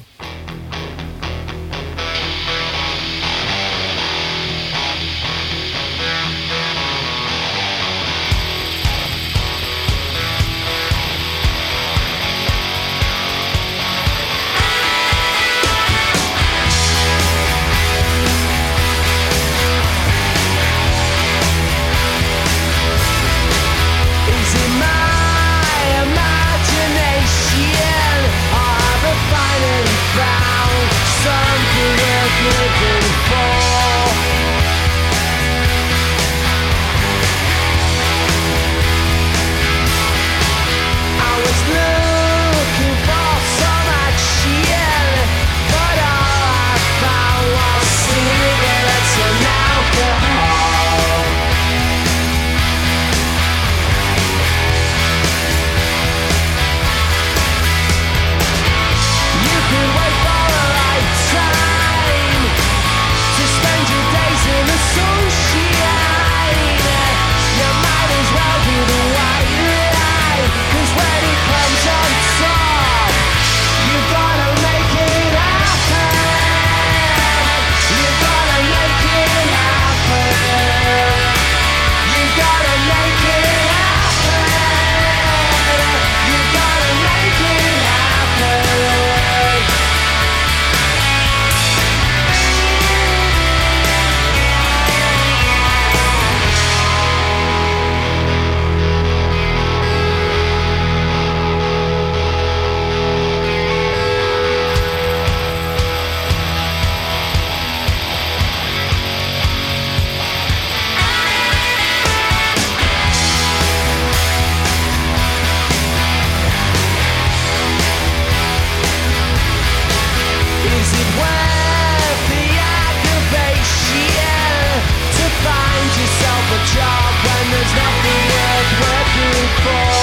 [129.64, 129.97] fall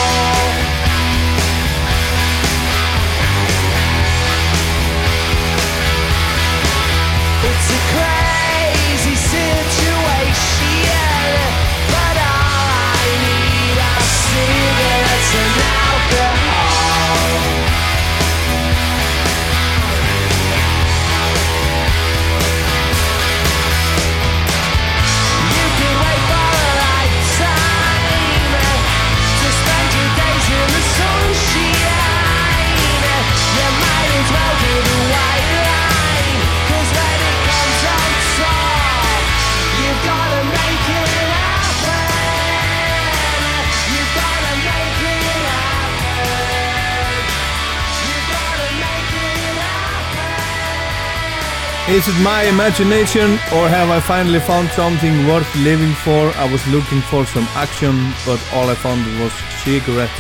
[51.95, 56.27] Is it my imagination or have I finally found something worth living for?
[56.35, 59.31] I was looking for some action but all I found was
[59.63, 60.19] cigarettes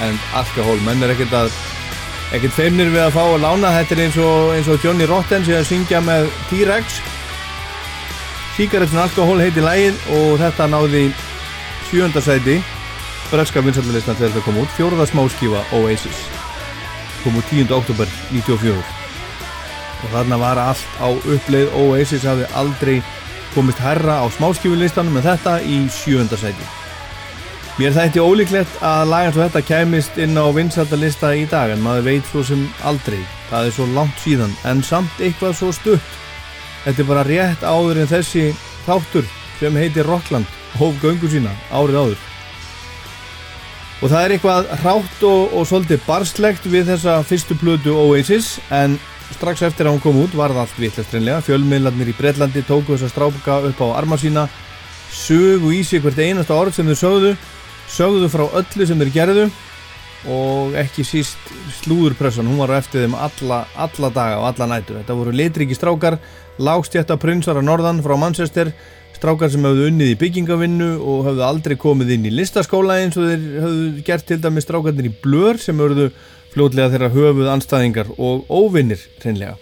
[0.00, 0.80] and alcohol.
[0.86, 1.50] Menn er ekkert að
[2.32, 5.44] ekkert feimnir við að fá að lána þetta er eins og, eins og Johnny Rotten
[5.44, 6.96] sem er að syngja með T-Rex
[8.56, 11.04] Cigarettes and alcohol heiti lægið og þetta náði
[11.90, 12.56] sjönda sæti
[13.28, 16.24] breska vinsaldalistan þegar þetta kom út fjóraða smáskífa Oasis
[17.20, 17.68] kom út 10.
[17.82, 19.01] oktober 94
[20.02, 23.00] og þarna var allt á uppleið Oasis hafði aldrei
[23.54, 26.70] komist herra á smáskífulistanum en þetta í sjönda sæti
[27.80, 32.04] Mér þætti ólíklegt að lagan svo þetta kæmist inn á vinsaldalista í dag en maður
[32.10, 33.22] veit svo sem aldrei.
[33.48, 36.10] Það er svo langt síðan en samt eitthvað svo stutt.
[36.84, 38.44] Þetta er bara rétt áður en þessi
[38.84, 39.24] þáttur
[39.56, 42.28] sem heitir Rockland hóf göngu sína árið áður.
[44.02, 48.98] Og það er eitthvað hrátt og, og svolítið barslegt við þessa fyrstu plötu Oasis en
[49.36, 51.42] strax eftir að hún kom út var það allt vittlegt reynlega.
[51.46, 54.46] Fjölmiðlarnir í Breitlandi tóku þessa stráka upp á arma sína,
[55.12, 57.34] sögu í sig hvert einasta orð sem þau sögðu,
[57.92, 59.50] sögðu frá öllu sem þeir gerðu
[60.30, 61.52] og ekki síst
[61.82, 65.00] slúðurpressan, hún var á eftir þeim alla, alla daga og alla nætur.
[65.00, 66.18] Þetta voru litriki strákar,
[66.62, 68.70] lágstjætta prinsar að norðan frá Manchester,
[69.16, 73.28] strákar sem hafðu unnið í byggingavinnu og hafðu aldrei komið inn í listaskóla eins og
[73.30, 76.08] þeir hafðu gert til dæmis strákarnir í blör sem hafðu
[76.52, 79.56] fljótlega þeirra höfuð anstæðingar og óvinnir reynlega.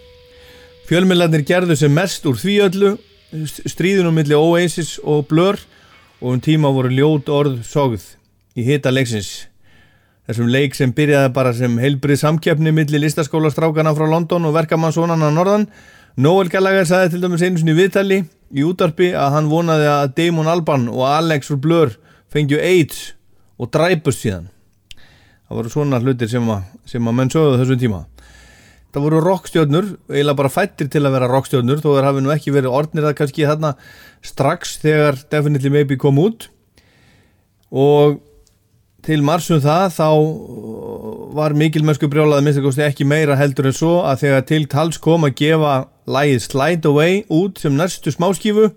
[0.91, 2.97] Fjölmiðlarnir gerðu sem mest úr því öllu,
[3.71, 5.61] stríðunum milli Oasis og blör
[6.21, 8.03] og um tíma voru ljót orð sogð
[8.59, 9.47] í hita leiksins.
[10.27, 15.69] Þessum leik sem byrjaði bara sem heilbrið samkjöfni milli listaskólastrákana frá London og verkamannssonana norðan.
[16.21, 18.21] Noel Gallagher sagði til dæmis einu sinni viðtali
[18.51, 21.95] í útarpi að hann vonaði að Damon Alban og Alex Blur
[22.31, 23.13] fengju AIDS
[23.59, 24.51] og dræpust síðan.
[25.51, 28.05] Það voru svona hlutir sem að, sem að menn sögðu þessum tíma.
[28.95, 32.55] Það voru rockstjörnur, eiginlega bara fættir til að vera rockstjörnur, þó þeir hafi nú ekki
[32.55, 33.73] verið orðnir það kannski þarna
[34.31, 36.47] strax þegar Definitely Maybe kom út
[37.71, 38.21] og
[39.07, 40.09] til marsum það þá
[41.35, 45.37] var mikilmennsku brjálaði minnstakosti ekki meira heldur en svo að þegar til tals kom að
[45.41, 45.75] gefa
[46.11, 48.71] lægið Slide Away út sem næstu smáskífu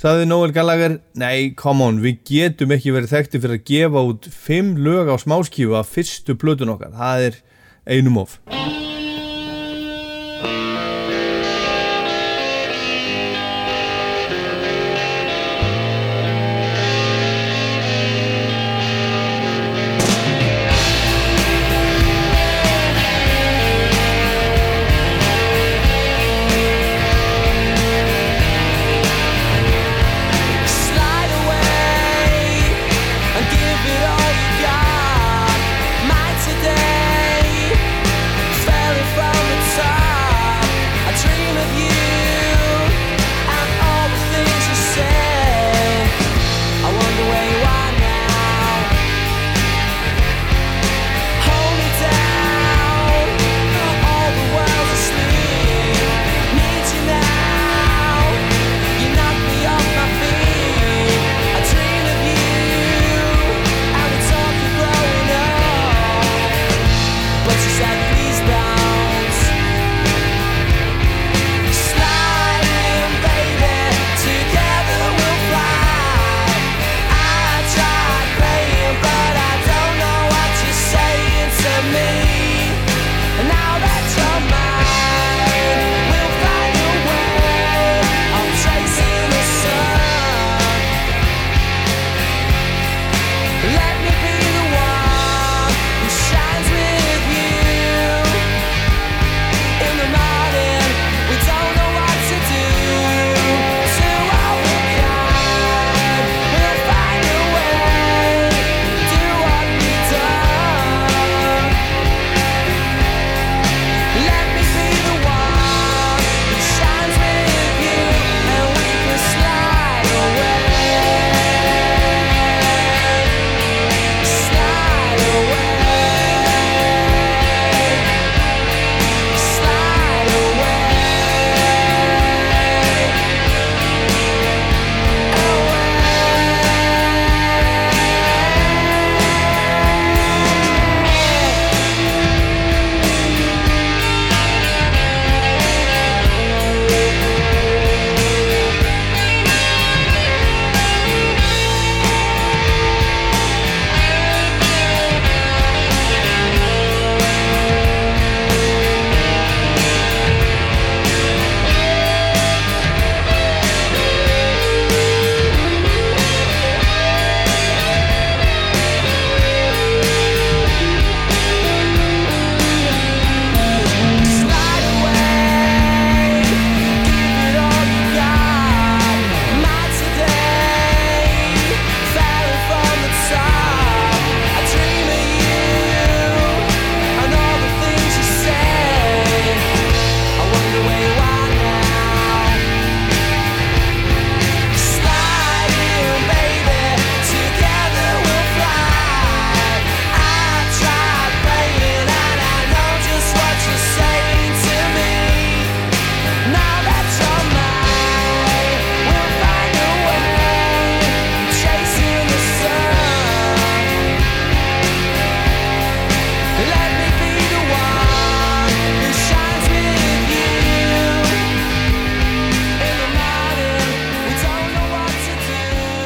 [0.00, 4.30] saði Noel Gallagher nei, come on, við getum ekki verið þekkti fyrir að gefa út
[4.30, 6.94] fimm lög á smáskífu af fyrstu plötun okkar.
[6.96, 7.42] Það er
[7.96, 8.38] einum of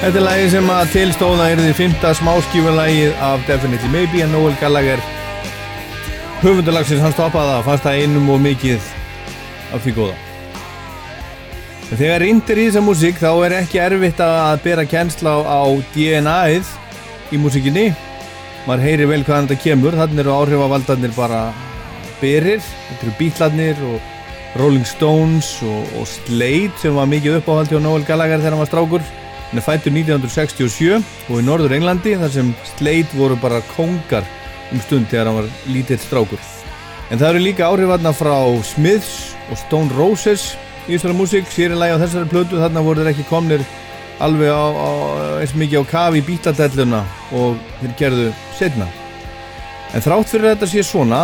[0.08, 4.54] Þetta er lagi sem að tilstóða er því fymta smáskífulægið af Definitely Maybe en Noel
[4.56, 5.02] Gallagher
[6.40, 8.86] höfundalagsins hann stoppaði það fannst það einum og mikið
[9.76, 10.14] af því góða.
[11.90, 15.60] En þegar índir í þessa músík þá er ekki erfitt að bera kennsla á
[15.92, 16.72] DNA-ið
[17.28, 17.86] í músíkinni.
[18.64, 21.44] Maður heyrir vel hvaðan þetta kemur þannig eru áhrifavaldarnir bara
[22.24, 27.82] berir, þetta eru Beatlarnir og Rolling Stones og, og Slade sem var mikið uppáhald hjá
[27.84, 29.10] Noel Gallagher þegar hann var strákur
[29.48, 34.26] hann er fættur 1967 og í norður Englandi þar sem Slade voru bara kongar
[34.72, 36.40] um stund þegar hann var lítill strákur.
[37.08, 38.36] En það eru líka áhrifarna frá
[38.68, 40.52] Smiths og Stone Roses
[40.86, 43.64] í þessari músík, sérinlega á þessari plötu þarna voru þeir ekki komnir
[44.20, 44.90] alveg á, á,
[45.40, 47.04] eins mikið á kafi í bítladelluna
[47.38, 48.88] og þeir gerðu setna
[49.94, 51.22] en þrátt fyrir þetta sé svona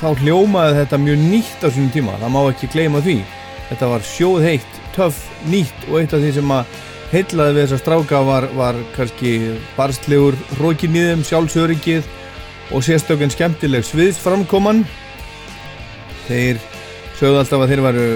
[0.00, 3.18] þá hljómaði þetta mjög nýtt á sínum tíma, það má ekki gleyma því.
[3.68, 6.80] Þetta var sjóð heitt, töff, nýtt og eitt af því sem að
[7.12, 9.32] heitlaði við þessa stráka var, var kannski
[9.76, 12.08] barstlegur rókin í þeim, sjálfsöryggið
[12.72, 14.82] og sérstökun skemmtileg sviðsframkoman.
[16.28, 16.60] Þeir
[17.18, 18.08] sögðu alltaf að þeir varu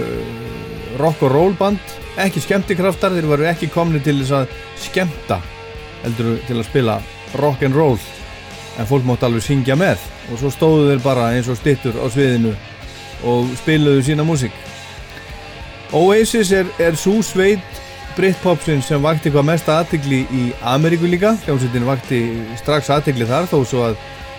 [0.97, 4.55] rock og roll band ekki skemmtikraftar, þeir varu ekki komni til þess að
[4.87, 5.41] skemmta
[6.05, 7.01] heldur til að spila
[7.37, 7.99] rock and roll
[8.77, 10.01] en fólk mátt alveg syngja með.
[10.33, 12.55] Og svo stóðu þeir bara eins og stittur á sviðinu
[13.29, 14.57] og spiluðu sína músík.
[15.97, 17.85] Oasis er, er svo sveit
[18.17, 21.35] Britpopsin sem vakti hvað mest aðtegli í Ameríku líka.
[21.45, 22.21] Hljómsveitin vakti
[22.57, 23.99] strax aðtegli þar þó svo að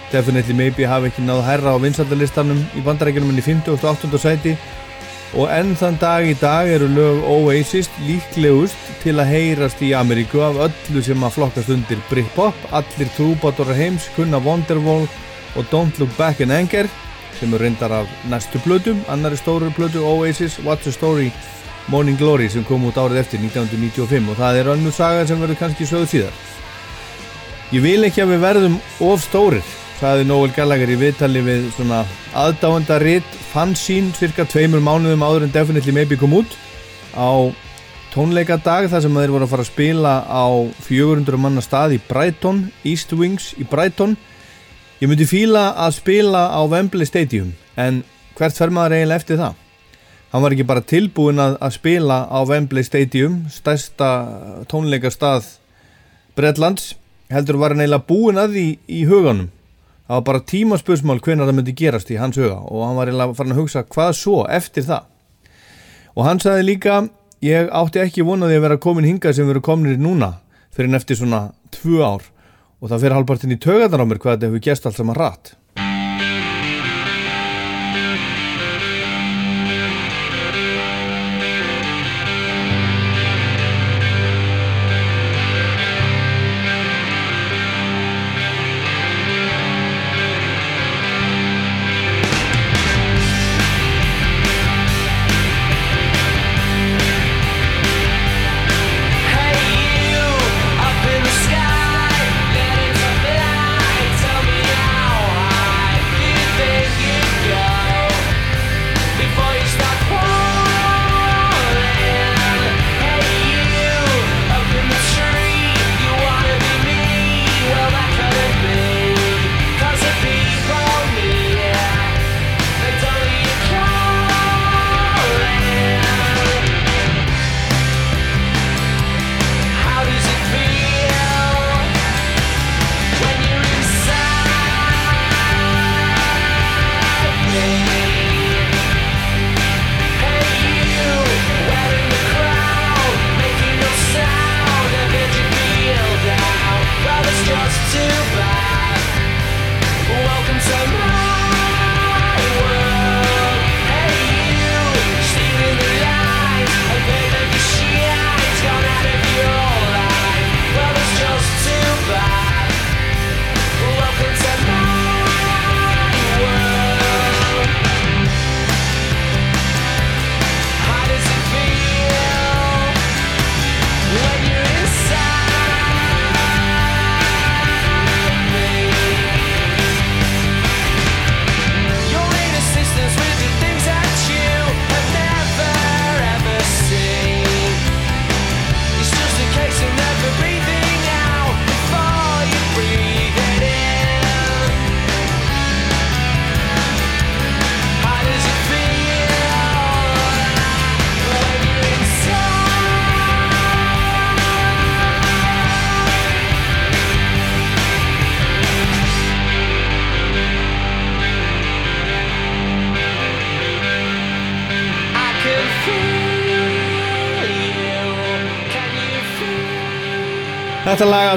[0.09, 4.21] Definitely Maybe hafi ekki náð herra á vinsaldalistanum í bandarækjunum en í 58.
[4.23, 4.55] sæti.
[5.37, 10.41] Og enn þann dag í dag eru lög Oasis líklegust til að heyrast í Ameríku
[10.41, 15.05] af öllu sem að flokkast undir Britpop, allir trúbátorar heims kunna Wonderwall
[15.53, 16.89] og Don't Look Back in Anger
[17.37, 21.29] sem eru reyndar af næstu blödu annari stóru blödu Oasis What's the Story
[21.87, 25.59] Morning Glory sem kom út árið eftir 1995 og það er önnu saga sem verður
[25.61, 26.39] kannski sögð síðar.
[27.71, 32.03] Ég vil ekki að við verðum of stórir sagði Noel Gallagher í viðtali við svona
[32.37, 36.57] aðdáendaritt fansín cirka tveimur mánuðum áður en Definitely Maybe kom út
[37.17, 37.49] á
[38.13, 40.45] tónleikadag þar sem þeir voru að fara að spila á
[40.85, 44.17] 400 manna stað í Brighton East Wings í Brighton.
[44.99, 48.03] Ég myndi fíla að spila á Wembley Stadium en
[48.37, 49.66] hvert fer maður eiginlega eftir það
[50.37, 54.09] hann var ekki bara tilbúin að, að spila á Wembley Stadium stærsta
[54.69, 55.47] tónleikastað
[56.37, 56.91] Bretlands
[57.33, 59.47] heldur var hann eiginlega búin að því í huganum.
[60.05, 63.37] Það var bara tímaspösmál hvernig það myndi gerast í hans huga og hann var eiginlega
[63.39, 65.07] farin að hugsa hvað svo eftir það.
[66.13, 66.99] Og hann sagði líka
[67.41, 70.35] ég átti ekki vonaði að vera komin hingað sem veru kominir núna
[70.69, 72.29] fyrir en eftir svona tvö ár.
[72.77, 75.55] Og það fyrir halvpartin í tögarnar á mér hvað þetta hefur gæst allt saman rætt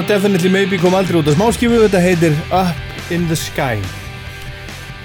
[0.01, 3.77] lag Definitely Maybe kom aldrei út á smáskifu, þetta heitir Up in the Sky.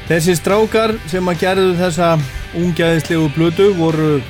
[0.08, 2.08] Þessi strákar sem að gerðu þessa
[2.56, 4.22] ungæðislegu blödu voru,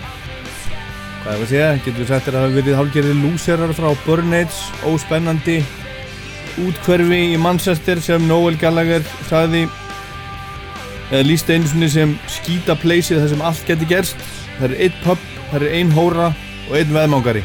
[1.22, 3.88] hvað ég var að segja, getur við sagt að það hafa verið hálfgerði lúserar frá
[4.06, 4.58] Burn Age,
[4.90, 5.58] óspennandi
[6.64, 9.66] útkverfi í Manchester sem Noel Gallagher sagði
[11.12, 14.26] eða líst einu sinni sem skýta pleysið þar sem allt getur gerst.
[14.56, 16.32] Það er einn pub, það er einn hóra
[16.66, 17.44] og einn veðmangari.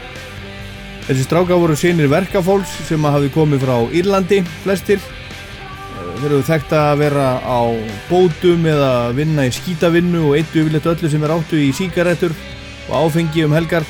[1.11, 5.01] Þessi stráka voru sínir verkafólks sem hafi komið frá Írlandi, flestir.
[5.03, 7.59] Eh, Þeir eru þekkt að vera á
[8.07, 12.31] bótum eða vinna í skítavinnu og eittu yfirleitt öllu sem er áttu í síkaretur
[12.87, 13.83] og áfengi um helgar.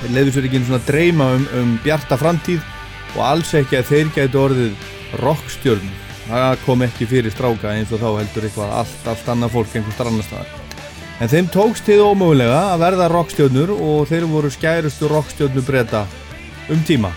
[0.00, 2.66] Þeir leiður sér ekki einu svona dreyma um, um bjarta framtíð
[3.14, 4.86] og alls ekki að þeir gætu orðið
[5.22, 5.98] rockstjörn.
[6.26, 10.02] Það kom ekki fyrir stráka eins og þá heldur eitthvað allt, allt annað fólk einhvers
[10.02, 10.57] annar staðar.
[11.18, 16.04] En þeim tókst þið ómögulega að verða rockstjörnur og þeir voru skærustu rockstjörnu breyta
[16.70, 17.10] um tíma.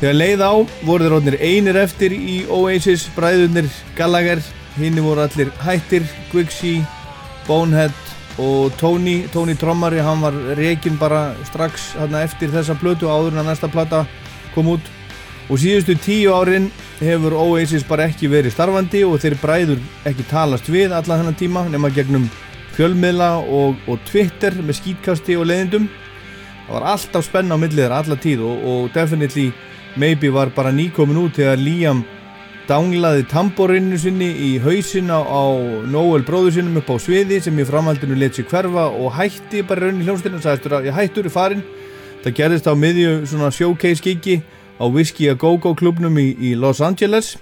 [0.00, 0.52] Þegar leið á
[0.82, 3.68] voru þeir rótnir einir eftir í Oasis, bræðunir
[3.98, 4.42] Gallagher,
[4.74, 6.80] hinn voru allir hættir, Guixi,
[7.46, 7.94] Bonehead
[8.42, 11.92] og Tony, Tony Trommari, hann var reygin bara strax
[12.24, 14.02] eftir þessa plötu áður en að næsta plata
[14.54, 14.90] kom út.
[15.48, 19.80] Og síðustu tíu árin hefur Oasis bara ekki verið starfandi og þeir bræður
[20.10, 22.26] ekki talast við alla þennan tíma nema gegnum
[22.78, 25.88] fjölmiðla og, og Twitter með skýtkasti og leiðindum.
[26.68, 29.50] Það var alltaf spenna á millið þeirra alla tíð og, og Definitely
[29.98, 32.04] Maybe var bara nýkomin út þegar Liam
[32.68, 35.24] danglaði tamborinu sinni í hausin á,
[35.88, 39.86] Noel bróður sinum upp á sviði sem í framhaldinu let sér hverfa og hætti bara
[39.86, 41.64] raun í hljómsdina og sagðist að ég hættur í farin.
[42.22, 44.42] Það gerðist á miðju svona showcase gigi
[44.76, 47.38] á Whiskey a Go-Go klubnum í, í Los Angeles.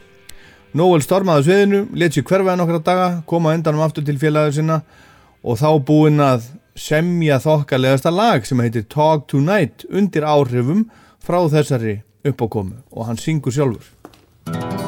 [0.76, 4.80] Noel stormaði sviðinu, let sér hverfaði nokkra daga, koma endanum aftur til félagur sinna
[5.46, 10.88] og þá búinn að semja þokkalegasta lag sem heitir Talk Tonight undir áhrifum
[11.22, 14.85] frá þessari uppákomu og hann syngur sjálfur.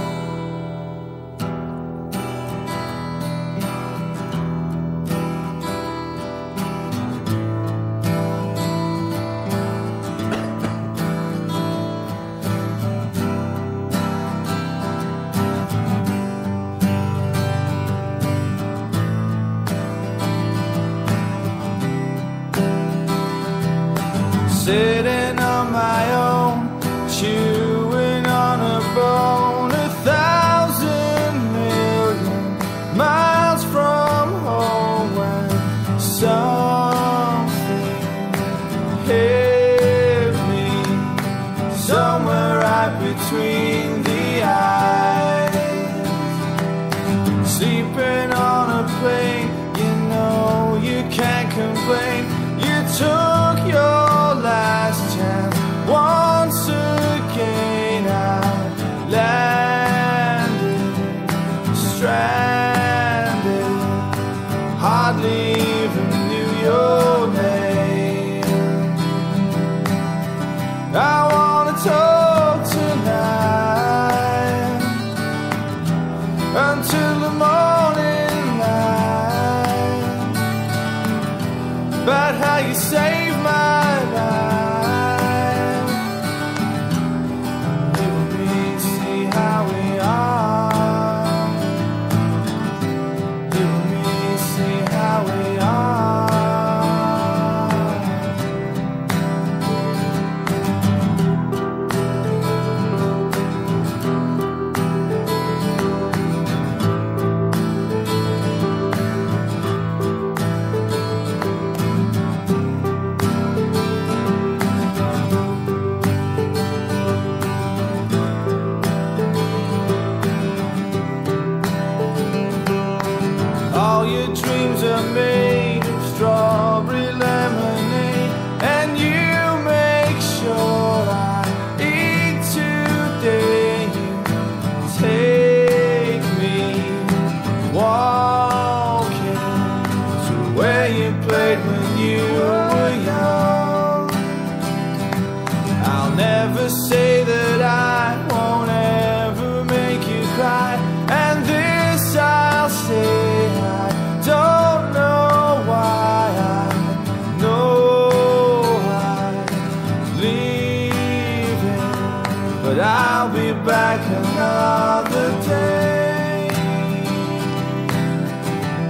[163.99, 166.49] like another day.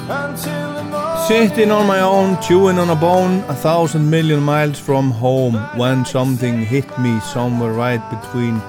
[0.10, 1.28] until the morning.
[1.28, 6.06] Sitting on my own, chewing on a bone, a thousand million miles from home, when
[6.06, 8.62] something hit me somewhere right between.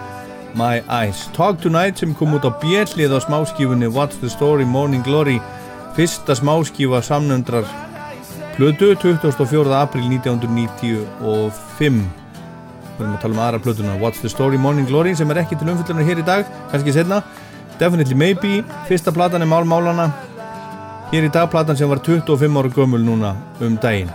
[0.55, 5.01] My Eyes Talk Tonight sem kom út á bjellið á smáskífunni What's the Story Morning
[5.01, 5.41] Glory
[5.97, 7.65] fyrsta smáskífa samnöndrar
[8.57, 9.73] Plötu 24.
[9.77, 12.03] april 1995
[12.93, 15.57] Við erum að tala um aðra plötuna What's the Story Morning Glory sem er ekki
[15.57, 17.23] til umfyllunar hér í dag kannski setna
[17.81, 18.61] Definitely Maybe
[18.91, 20.11] Fyrsta platan er Málmálana
[21.13, 24.09] Hér í dag platan sem var 25 ára gömul núna um daginn.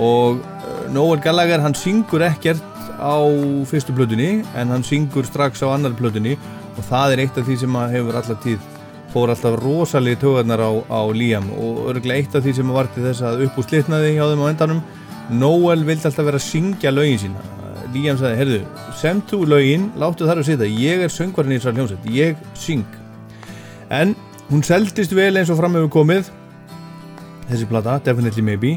[0.00, 2.64] Og uh, Noel Gallagher hann syngur ekkert
[2.96, 3.20] á
[3.68, 6.38] fyrstu plötunni en hann syngur strax á annar plötunni.
[6.78, 8.64] Og það er eitt af því sem hefur alltaf tíð
[9.12, 13.06] fór alltaf rosalegi tögarnar á, á Liam og örgulega eitt af því sem var til
[13.06, 14.82] þess að upp úr slitnaði hjá þeim á endanum
[15.28, 17.58] Noel vildi alltaf vera að syngja lögin sína
[17.94, 18.58] Liam sagði, herðu,
[19.00, 22.84] sem þú lögin láttu þar að sitja, ég er söngvarinn í þessar hljómsveit, ég syng.
[23.88, 24.12] En
[24.50, 26.28] hún seldist vel eins og fram hefur komið
[27.48, 28.74] þessi plata, Definitely Maybe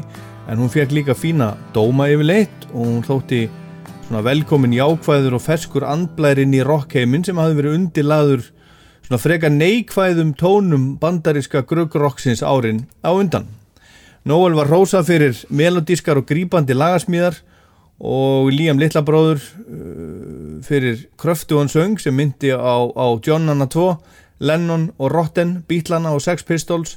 [0.48, 3.44] en hún fekk líka fína dóma yfirleitt og hún þótti
[4.12, 8.48] velkomin jákvæður og ferskur andblærinn í rockheimin sem hafi verið undirlaður
[9.12, 13.44] svona freka neikvæðum tónum bandariska gruggrokksins árin á undan.
[14.24, 17.36] Noel var rósað fyrir melodískar og grípandi lagasmíðar
[18.00, 23.84] og Liam Littlabróður uh, fyrir kröftuðan söng sem myndi á, á Johnana 2,
[24.40, 26.96] Lennon og Rotten, Beatlana og Sex Pistols.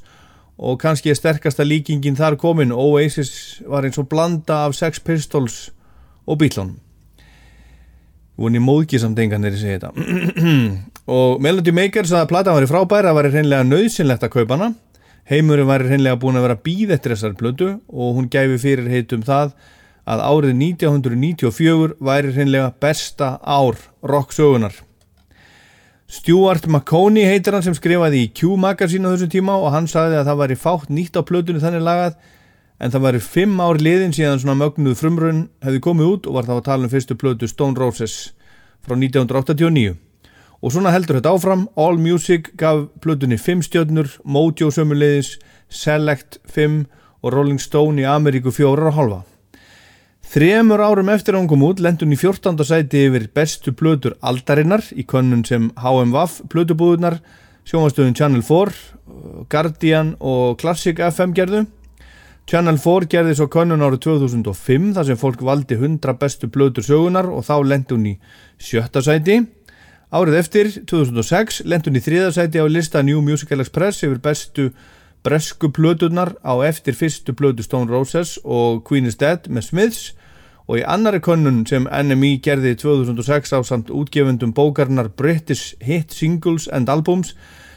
[0.56, 2.72] Og kannski er sterkasta líkingin þar komin.
[2.72, 5.74] Oasis var eins og blanda af Sex Pistols
[6.24, 6.78] og Beatlon
[8.40, 10.46] voni móðki samt engan er að segja þetta
[11.06, 14.58] og Melody Maker sagði að platan var í frábæra að var hreinlega nöðsynlegt að kaupa
[14.58, 14.72] hana.
[15.30, 19.24] Heimurinn var hreinlega búin að vera býð eftir þessar plötu og hún gæfi fyrir heitum
[19.26, 19.56] það
[20.06, 24.76] að árið 1994 væri hreinlega besta ár rocksögunar
[26.06, 30.28] Stuart McConey heitir hann sem skrifaði í Q-magasín á þessum tíma og hann sagði að
[30.30, 32.20] það væri fátt nýtt á plötunni þannig lagað
[32.78, 36.50] en það væri fimm ár liðin síðan svona mögnuð frumrun hefði komið út og var
[36.50, 38.18] það að tala um fyrstu plötu Stone Roses
[38.86, 39.96] frá 1989
[40.62, 45.36] og svona heldur þetta áfram All Music gaf plötunni 5 stjörnur Mojo sömulegis
[45.70, 46.84] Select 5
[47.24, 49.24] og Rolling Stone í Ameríku 4,5
[50.26, 52.58] Þremur árum eftir að hún kom út lendun í 14.
[52.66, 57.20] sæti yfir bestu plötur aldarinnar í könnun sem HMWF plötubúðunar,
[57.70, 58.74] sjónvastöðun Channel 4,
[59.54, 61.62] Guardian og Classic FM gerðu.
[62.50, 67.30] Channel 4 gerði svo könnun árið 2005 þar sem fólk valdi 100 bestu plötur sögunar
[67.30, 68.18] og þá lendun í
[68.58, 69.44] sjötta sæti.
[70.16, 74.70] Árið eftir, 2006, lendun í þriða sæti á lista New Musical Express yfir bestu
[75.28, 80.06] bresku plöturnar á eftir fyrstu plötu Stone Roses og Queen is Dead með Smiths
[80.70, 86.70] og í annari könnun sem NME gerði 2006 á samt útgefundum bókarnar British Hit Singles
[86.72, 87.34] and Albums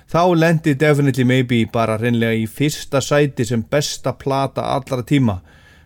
[0.06, 5.40] þá lendi Definitely Maybe bara reynlega í fyrsta sæti sem besta plata allra tíma.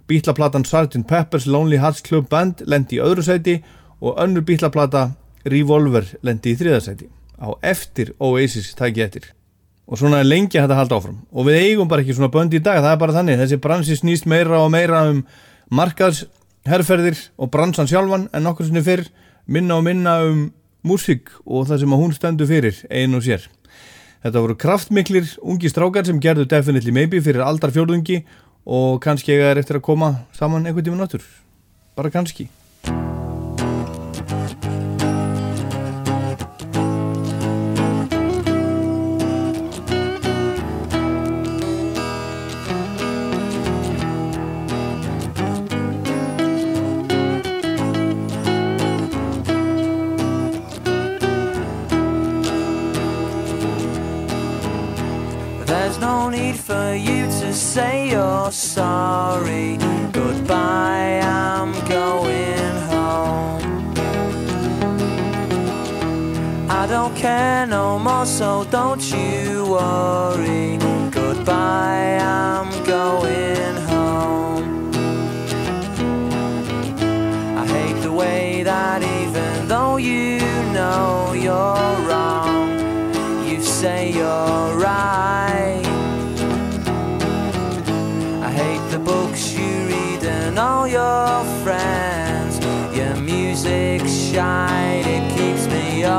[0.05, 1.01] Bítlaplatan Sgt.
[1.09, 3.63] Pepper's Lonely Hearts Club Band lendi í öðru sæti
[4.05, 5.15] og önnur bítlaplata
[5.49, 7.09] Revolver lendi í þriða sæti
[7.43, 9.25] á eftir Oasis tæki eftir.
[9.87, 11.17] Og svona lengi að þetta halda áfram.
[11.35, 13.41] Og við eigum bara ekki svona bönd í dag, það er bara þannig.
[13.43, 15.25] Þessi bransi snýst meira og meira um
[15.75, 19.09] markaðsherrferðir og bransan sjálfan en okkur sinni fyrr
[19.51, 20.47] minna og minna um
[20.87, 23.49] músík og það sem að hún stendur fyrir einu og sér.
[24.23, 28.23] Þetta voru kraftmiklir ungi strákar sem gerðu Definitely Maybe fyrir aldar fjórðungi
[28.63, 31.25] og kannski er eftir að koma saman einhvern tíma náttúr
[31.99, 32.47] bara kannski
[58.63, 59.77] sorry.
[60.13, 63.95] Goodbye, I'm going home.
[66.71, 70.79] I don't care no more, so don't you worry.
[71.11, 73.62] Goodbye, I'm going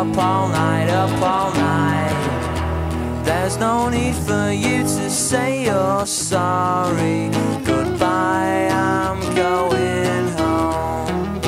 [0.03, 3.23] up all night, up all night.
[3.23, 7.29] There's no need for you to say you're sorry.
[7.63, 11.39] Goodbye, I'm going home.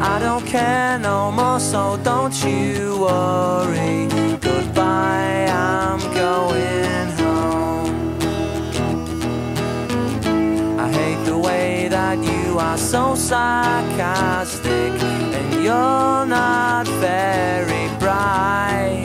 [0.00, 4.08] I don't care no more, so don't you worry.
[4.40, 8.18] Goodbye, I'm going home.
[10.80, 15.11] I hate the way that you are so sarcastic
[15.62, 19.04] you're not very bright.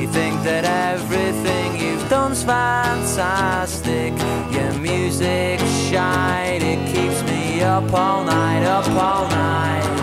[0.00, 4.12] You think that everything you've done's fantastic.
[4.52, 9.99] Your music's shite, it keeps me up all night, up all night.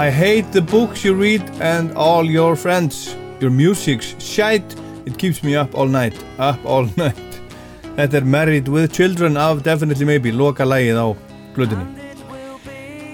[0.00, 3.14] I hate the books you read and all your friends.
[3.38, 4.74] Your music's shite.
[5.04, 6.14] It keeps me up all night.
[6.38, 7.40] Up all night.
[7.98, 11.08] Þetta er Married with Children af Definitely Maybe, loka lægið á
[11.52, 11.84] blöðinni.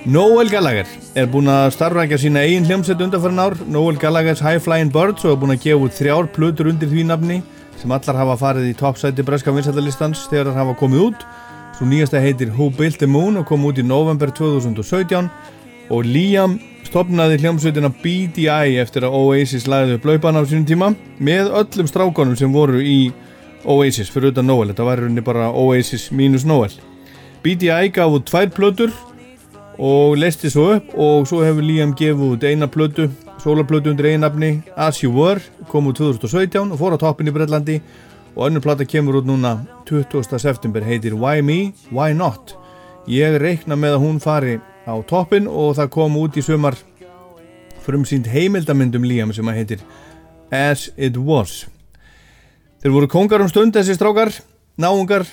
[0.07, 0.87] Noel Gallagher
[1.19, 3.59] er búinn að starfrækja sína eigin hljómsett undanfæran ár.
[3.67, 7.09] Noel Gallagher's High Flying Birds og er búinn að gefa út þrjár plötur undir því
[7.11, 7.41] nafni
[7.81, 11.27] sem allar hafa farið í toppsæti breska vinsættalistans þegar það hafa komið út.
[11.75, 15.27] Svo nýjasta heitir Who Built the Moon og kom út í november 2017
[15.91, 21.51] og Liam stopnaði hljómsveitina BDI eftir að Oasis lagði upp laupan á sínum tíma með
[21.61, 23.11] öllum strákonum sem voru í
[23.67, 26.75] Oasis fyrir utan Noel, þetta var rauninni bara Oasis mínus Noel.
[27.43, 28.95] BDI gaf út tvær plötur
[29.79, 33.09] og leisti svo upp og svo hefur Liam gefið út eina plötu
[33.43, 37.81] sólarplötu undir einnafni As You Were kom út 2017 og fór á toppin í Breitlandi
[38.37, 39.59] og önnur plata kemur út núna
[39.91, 40.39] 20.
[40.39, 42.55] september heitir Why Me, Why Not?
[43.07, 44.57] Ég reikna með að hún fari
[44.87, 46.79] á toppin og það kom út í sömar
[47.83, 49.83] frumsýnd heimildamindum Liam sem að heitir
[50.55, 51.65] As It Was.
[52.83, 54.31] Þeir voru kongar um stund þessi strákar
[54.79, 55.27] náungar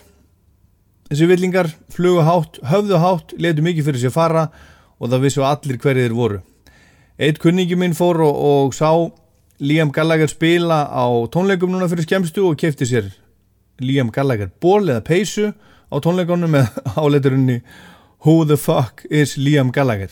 [1.10, 4.48] þessi villingar, flugu hátt, höfðu hátt letu mikið fyrir sér fara
[4.98, 6.40] og það vissu allir hverju þeir voru.
[7.22, 8.90] Eitt kunningi minn fór og, og sá
[9.62, 13.12] Liam Gallagher spila á tónleikum núna fyrir skemstu og kefti sér
[13.84, 17.60] Liam Gallagher ból eða peysu á tónleikunum með áleiturinni
[18.26, 20.08] Who the fuck is Liam Gallagher?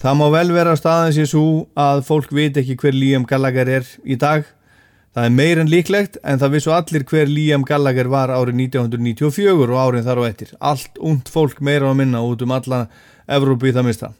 [0.00, 3.90] Það má vel vera staðans í svo að fólk veit ekki hver Liam Gallagher er
[4.08, 4.46] í dag.
[5.12, 9.52] Það er meir en líklegt en það vissu allir hver Liam Gallagher var árið 1994
[9.66, 10.54] og árið þar og eftir.
[10.64, 12.80] Allt und fólk meira á minna út um alla
[13.28, 14.12] Evrópu í það mista.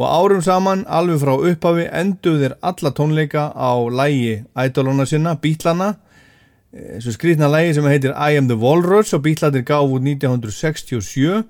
[0.00, 5.98] Og árum saman, alveg frá upphafi, enduð þeir alla tónleika á lægi ædolona sinna, Bítlana,
[6.72, 11.44] þessu skrítna lægi sem heitir I am the Walrus og Bítlandir gaf út 1967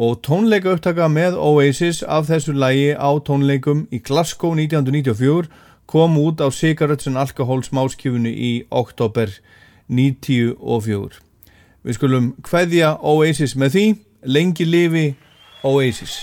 [0.00, 5.50] og tónleika upptaka með Oasis af þessu lægi á tónleikum í Glasgow 1994
[5.90, 9.28] kom út á Cigarettes and Alcohol smáskjöfunni í oktober
[9.92, 11.20] 94.
[11.84, 13.86] Við skulum hveðja Oasis með því,
[14.24, 15.06] lengi lifi
[15.68, 16.22] Oasis.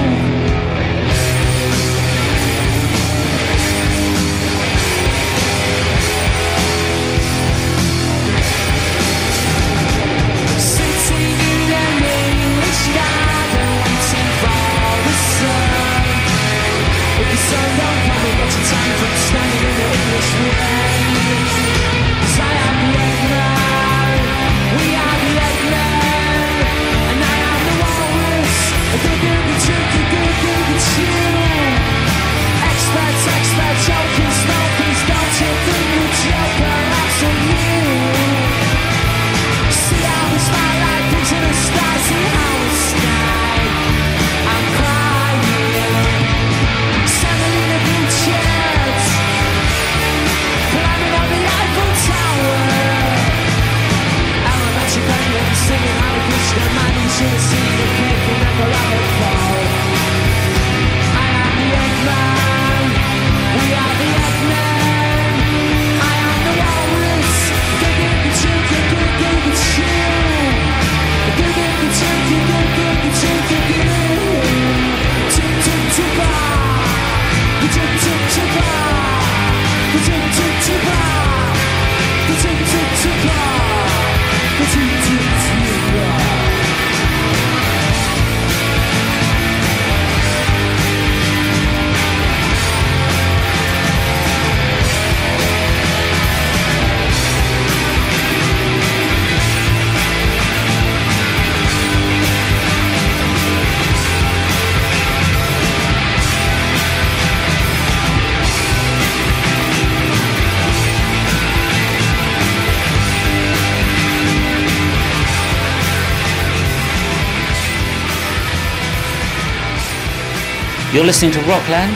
[121.11, 121.93] listening to Rockland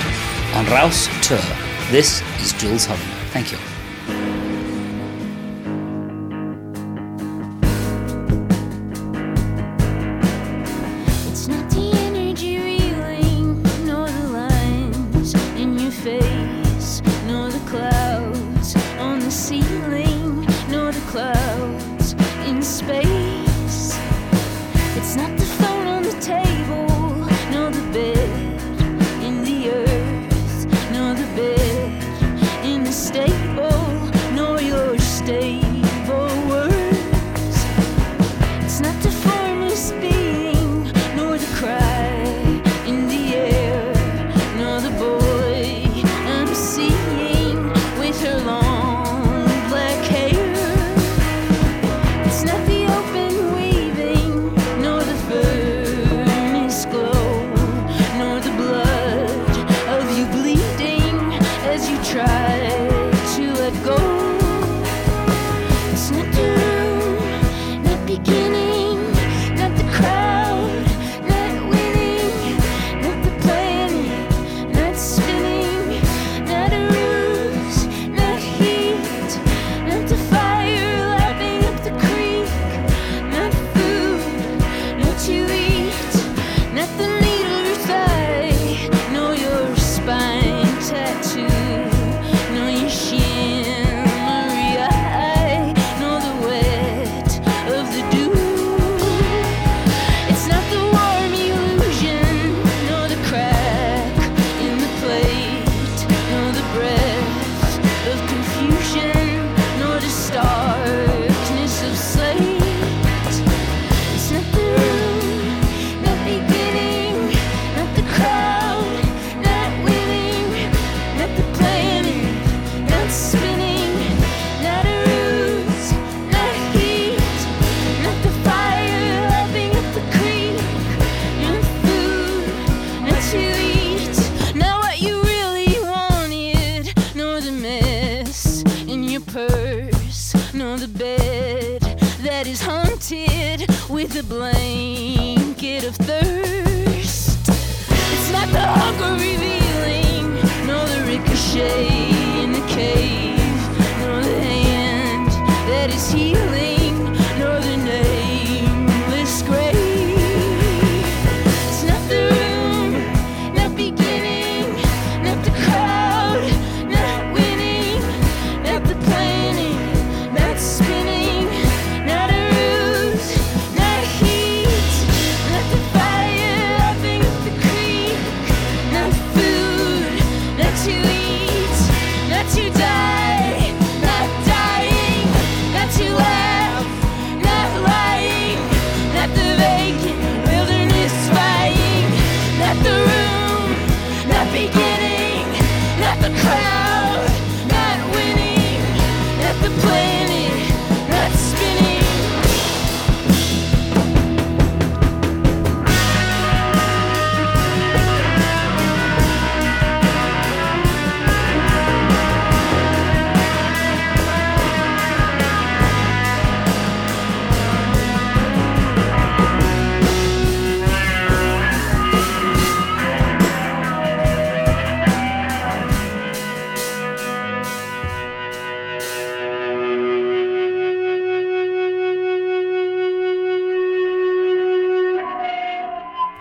[0.56, 1.40] on Rouse Tour.
[1.90, 3.02] This is Jules Holland.
[3.32, 3.75] Thank you.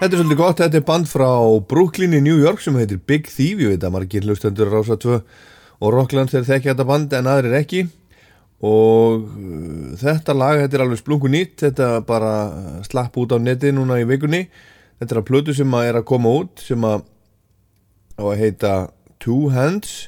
[0.05, 1.29] Þetta er svolítið gott, þetta er band frá
[1.65, 5.15] Brooklyn í New York sem heitir Big Thief, ég veit að margir hlustendur Rása 2
[5.17, 7.81] og Rocklands þeir þekkja þetta band en aðrir ekki.
[8.69, 12.35] Og uh, þetta lag, þetta er alveg splungu nýtt, þetta bara
[12.85, 14.43] slapp út á neti núna í vikunni,
[15.01, 17.09] þetta er að plötu sem að er að koma út sem að
[18.21, 18.77] á að heita
[19.25, 19.99] Two Hands.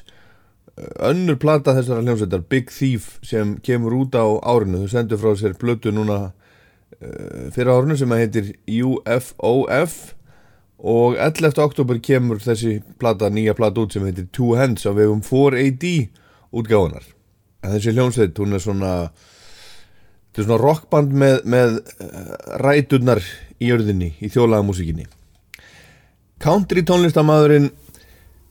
[1.09, 4.85] Önnur plata þessara hljómsveitar Big Thief sem kemur út á árinu.
[4.85, 6.33] Þau sendur frá sér plötu núna uh,
[7.53, 8.47] fyrir árinu sem að heitir
[8.81, 9.97] UFOF
[10.77, 11.57] og 11.
[11.61, 15.85] oktober kemur þessi plata, nýja plata út sem heitir Two Hands á vegum 4AD
[16.53, 17.05] útgáðunar
[17.67, 18.91] þessi hljómsveit, hún er svona
[20.29, 23.23] þetta er svona rockband með, með uh, ræturnar
[23.57, 25.07] í jörðinni, í þjólaða músikinni
[26.41, 27.71] country tónlistamæðurinn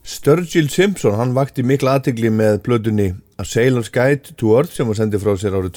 [0.06, 3.08] Sturgill Simpson, hann vakti mikla aðtegli með blöðunni
[3.38, 5.74] A Sailor's Guide to Earth sem var sendið frá sér árið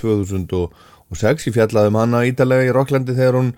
[1.09, 3.51] 2006 í fjallaðum hana ítalega í Rocklandi þegar hún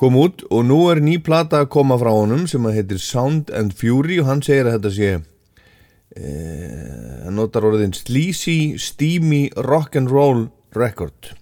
[0.00, 3.50] kom út og nú er ný plata að koma frá honum sem að heitir Sound
[3.54, 5.10] and Fury og hann segir að þetta sé
[6.16, 11.34] eh, hann notar orðin Sleazy, Steamy Rock'n'Roll Record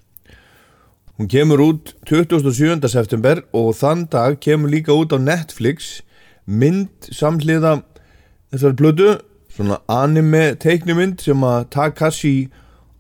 [1.18, 2.82] hún kemur út 27.
[2.90, 6.02] september og þann dag kemur líka út á Netflix
[6.44, 7.80] mynd samhliða
[8.52, 9.12] þessari blödu
[9.52, 12.36] svona anime teiknumynd sem að Takashi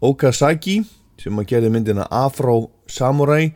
[0.04, 0.80] Okazaki
[1.18, 3.50] sem að gerði myndina Afro Samurai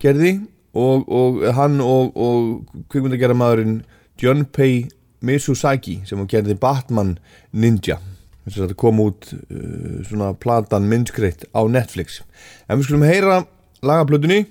[0.00, 0.36] gerði
[0.76, 3.80] og, og hann og, og kvikmyndagerða maðurinn
[4.20, 4.86] Junpei
[5.24, 7.16] Misusaki sem að gerði Batman
[7.52, 7.98] Ninja.
[8.44, 12.22] Þess að þetta kom út uh, svona platan myndskreitt á Netflix.
[12.68, 13.42] En við skulum heyra
[13.84, 14.44] lagablötunni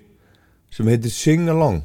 [0.73, 1.83] sem heitir Sing Along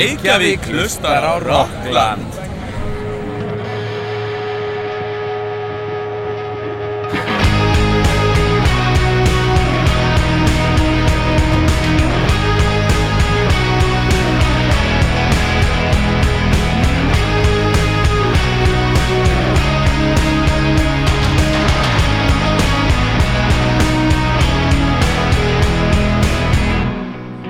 [0.00, 2.32] Reykjavík hlustar á Rockland.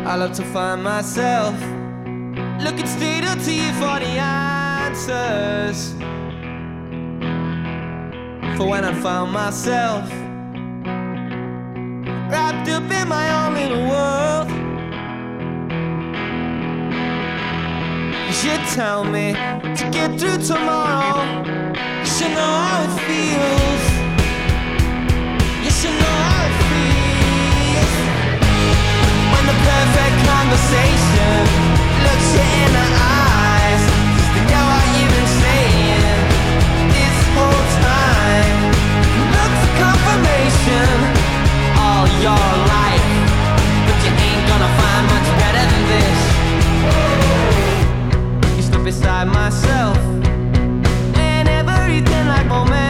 [0.05, 1.80] I love to find myself
[3.81, 5.95] for the answers.
[8.57, 10.05] For when I found myself
[12.31, 14.49] wrapped up in my own little world.
[18.27, 19.33] You should tell me
[19.79, 21.25] to get through tomorrow.
[22.01, 23.85] You should know how it feels.
[25.65, 27.95] You should know how it feels
[29.33, 31.41] when the perfect conversation
[32.05, 33.10] looks you in the eyes.
[48.91, 49.97] Beside myself
[51.17, 52.90] and everything like momentum.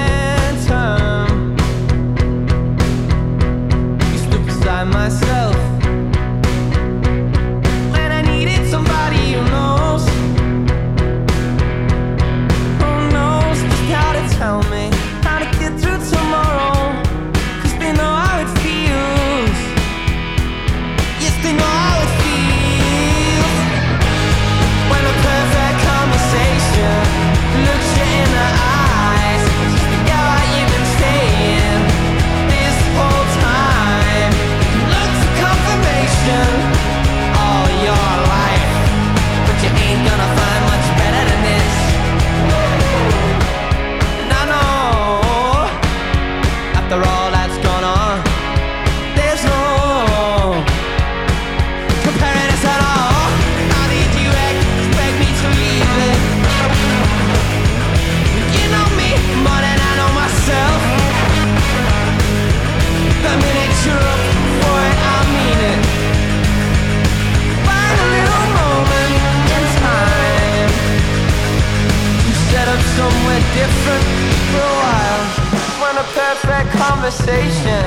[77.10, 77.82] Conversation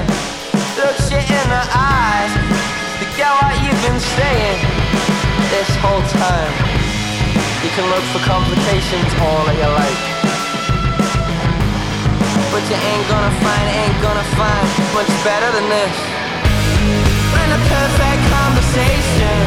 [0.75, 2.33] looks you in the eyes
[2.99, 4.59] to get what you've been saying
[5.47, 6.51] this whole time.
[7.63, 9.99] You can look for complications all that you like.
[12.51, 15.95] But you ain't gonna find, ain't gonna find much better than this.
[17.31, 19.39] When a perfect conversation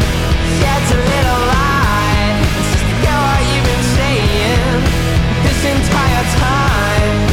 [0.56, 2.36] sheds a little light,
[2.72, 4.72] just to get what you've been saying
[5.44, 7.25] this entire time.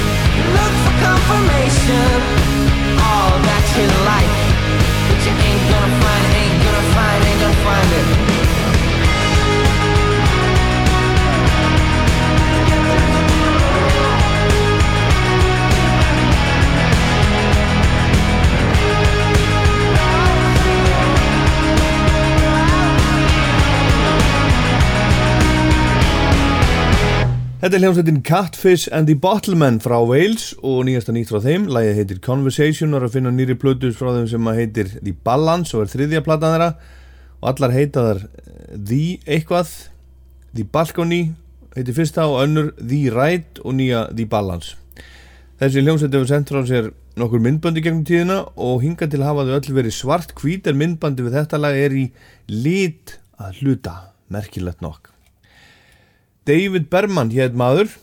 [1.26, 2.20] Confirmation,
[3.00, 4.36] all that you like.
[5.08, 8.63] But you ain't gonna find, ain't gonna find, ain't gonna find it.
[27.64, 31.70] Þetta er hljómsveitin Catfish and the Bottlemen frá Wales og nýjasta nýtt frá þeim.
[31.72, 35.14] Lægið heitir Conversation og er að finna nýri plötus frá þeim sem að heitir The
[35.24, 36.68] Balance og er þriðja platan þeirra
[37.38, 39.06] og allar heita þar eh, The
[39.38, 39.72] eitthvað,
[40.60, 41.22] The Balcony
[41.78, 44.76] heitir fyrsta og önnur The Right og nýja The Balance.
[45.64, 49.56] Þessi hljómsveit hefur sendt frá sér nokkur myndbandi gegnum tíðina og hinga til hafa þau
[49.62, 52.10] öll verið svart hvít en myndbandi við þetta lag er í
[52.52, 55.13] lit að hluta, merkilegt nokk.
[56.44, 57.94] David Berman hétt maður,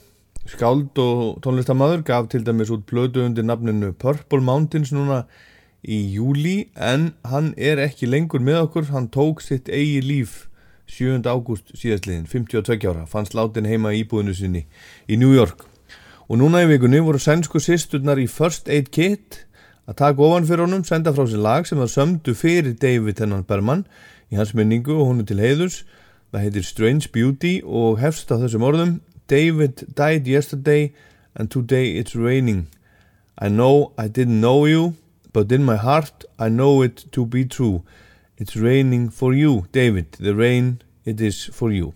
[0.48, 5.26] skáld og tónlistamæður, gaf til dæmis út plötu undir nafninu Purple Mountains núna
[5.84, 10.46] í júli en hann er ekki lengur með okkur, hann tók sitt eigi líf
[10.88, 11.20] 7.
[11.28, 14.64] ágúst síðastliðin, 52 ára, fannst látin heima í íbúðinu sinni
[15.04, 15.66] í New York.
[16.32, 19.42] Og núna í vikunni voru sænsku sýsturnar í First Aid Kit
[19.84, 23.44] að taka ofan fyrir honum, senda frá sér lag sem var sömdu fyrir David hennan
[23.44, 23.84] Berman
[24.32, 25.82] í hans minningu og hún er til heiðurs
[26.30, 28.92] Það heitir Strange Beauty og hefst á þessum orðum
[29.26, 30.92] David died yesterday
[31.34, 32.68] and today it's raining.
[33.38, 34.94] I know I didn't know you,
[35.32, 37.82] but in my heart I know it to be true.
[38.38, 40.12] It's raining for you, David.
[40.20, 41.94] The rain, it is for you.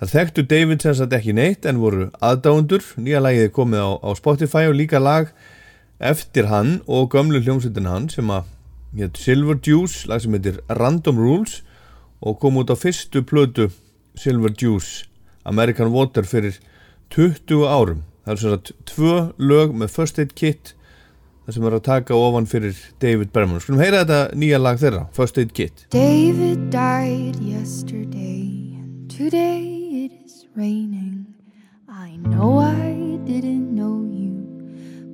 [0.00, 2.84] Það þekktu David sem sagt ekki neitt en voru aðdáundur.
[3.00, 5.32] Nýja lagið er komið á, á Spotify og líka lag
[6.04, 8.50] eftir hann og gömlu hljómsveitin hann sem að
[8.98, 11.62] hétt Silver Juice, lag sem heitir Random Rules
[12.24, 13.68] og kom út á fyrstu plötu
[14.16, 15.04] Silver Juice
[15.44, 16.56] American Water fyrir
[17.12, 20.72] 20 árum það er svona tvö lög með First Aid Kit
[21.44, 25.04] það sem er að taka ofan fyrir David Berman skulum heyra þetta nýja lag þeirra
[25.16, 31.26] First Aid Kit David died yesterday, and today it is raining.
[31.88, 34.32] I know I didn't know you,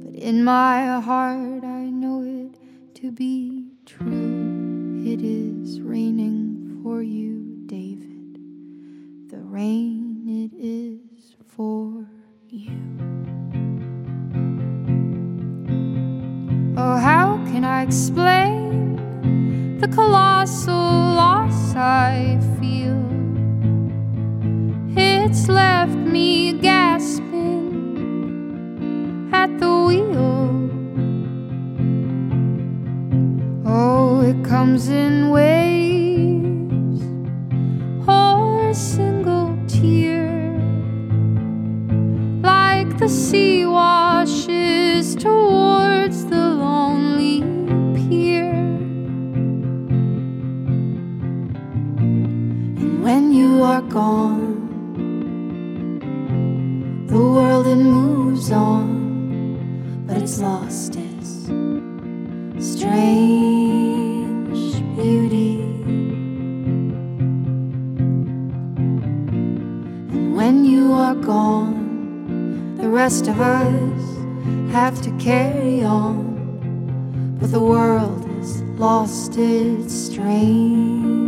[0.05, 2.57] but in my heart I know it
[3.03, 5.03] to be true.
[5.05, 6.50] It is raining
[6.91, 8.35] for you, David.
[9.31, 12.09] The rain, it is for
[12.49, 12.81] you.
[16.77, 18.97] Oh, how can I explain
[19.79, 22.99] the colossal loss I feel?
[24.99, 27.71] It's left me gasping
[29.33, 30.69] at the wheel.
[33.65, 36.10] Oh, it comes in waves
[38.71, 40.57] a single tear,
[42.41, 47.41] like the sea washes towards the lonely
[47.97, 48.53] pier.
[52.79, 54.55] And when you are gone,
[57.09, 61.51] the world it moves on, but it's lost its
[62.65, 63.51] strange
[64.95, 65.50] beauty.
[70.51, 74.03] When you are gone, the rest of us
[74.73, 81.20] have to carry on, but the world has lost its strange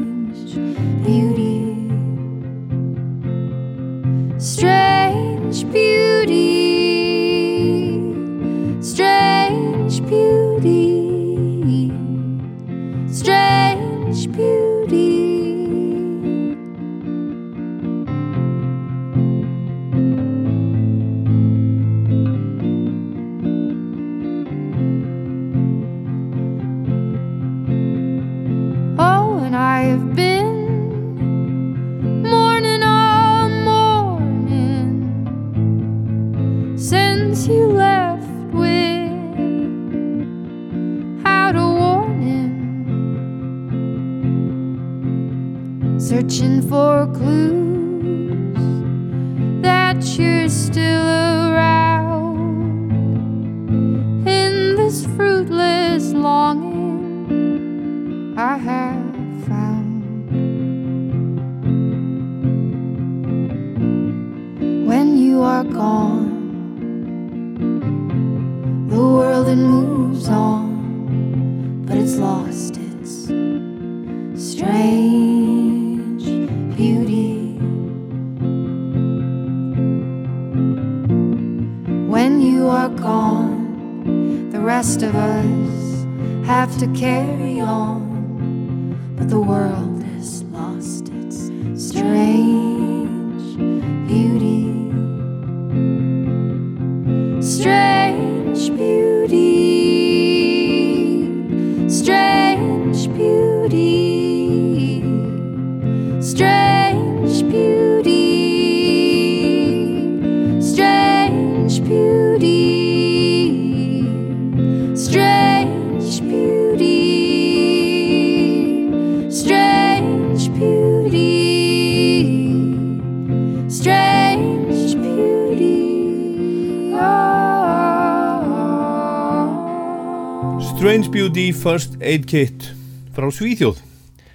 [132.03, 132.69] Aid Kit
[133.15, 133.81] frá Svíþjóð.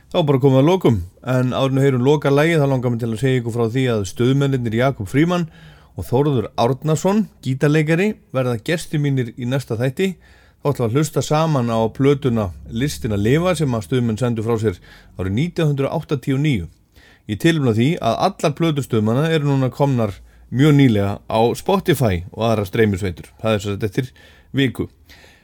[0.08, 1.00] Þá bara komum við að lokum.
[1.28, 4.06] En árinu heyrum loka lægið þá langar mér til að segja ykkur frá því að
[4.12, 5.48] stöðmennir Jakob Fríman
[5.98, 10.14] og Þórður Árnason gítarleikari verða gesti mínir í næsta þætti.
[10.62, 14.56] Þá ætlum að hlusta saman á plötuna Listin að lifa sem að stöðmenn sendu frá
[14.62, 14.80] sér
[15.20, 16.68] árið 1989
[17.28, 20.16] ég tilumna því að allar plötustöðmanna eru núna komnar
[20.50, 23.32] mjög nýlega á Spotify og aðra streymisveitur.
[23.42, 24.12] Það er svo þetta eftir
[24.56, 24.88] viku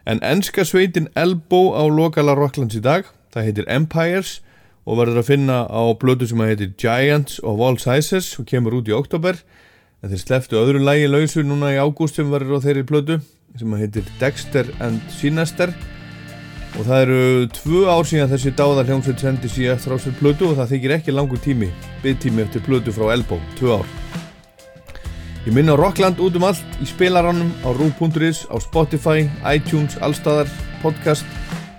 [0.06, 4.42] En enska sveitin Elbow á lokala Rocklands í dag, það heitir Empires
[4.84, 8.92] og verður að finna á blötu sem heitir Giants of All Sizes og kemur út
[8.92, 9.40] í oktober
[10.04, 13.20] en þeir sleftu öðru lægi lausu núna í ágúst sem verður á þeirri blötu
[13.56, 15.72] sem heitir Dexter and Sinister.
[16.74, 20.52] Og það eru tvö ár síðan þessi dáðar hljómsveit sendi síðan eftir á sér blötu
[20.52, 21.70] og það þykir ekki langur tími
[22.04, 24.03] byggtími eftir blötu frá Elbow, tvö ár
[25.44, 30.48] Ég minna Rockland út um allt í spilarannum á Rú.is, á Spotify, iTunes, allstaðar,
[30.80, 31.28] podcast.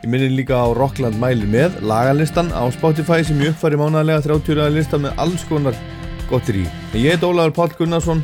[0.04, 4.68] Ég minni líka á Rockland mælir með lagalistan á Spotify sem ég uppfæri mánaðlega 30
[4.74, 5.80] lista með alls konar
[6.28, 6.66] gottir í.
[6.92, 8.20] Ég heit Ólaður Páll Gunnarsson,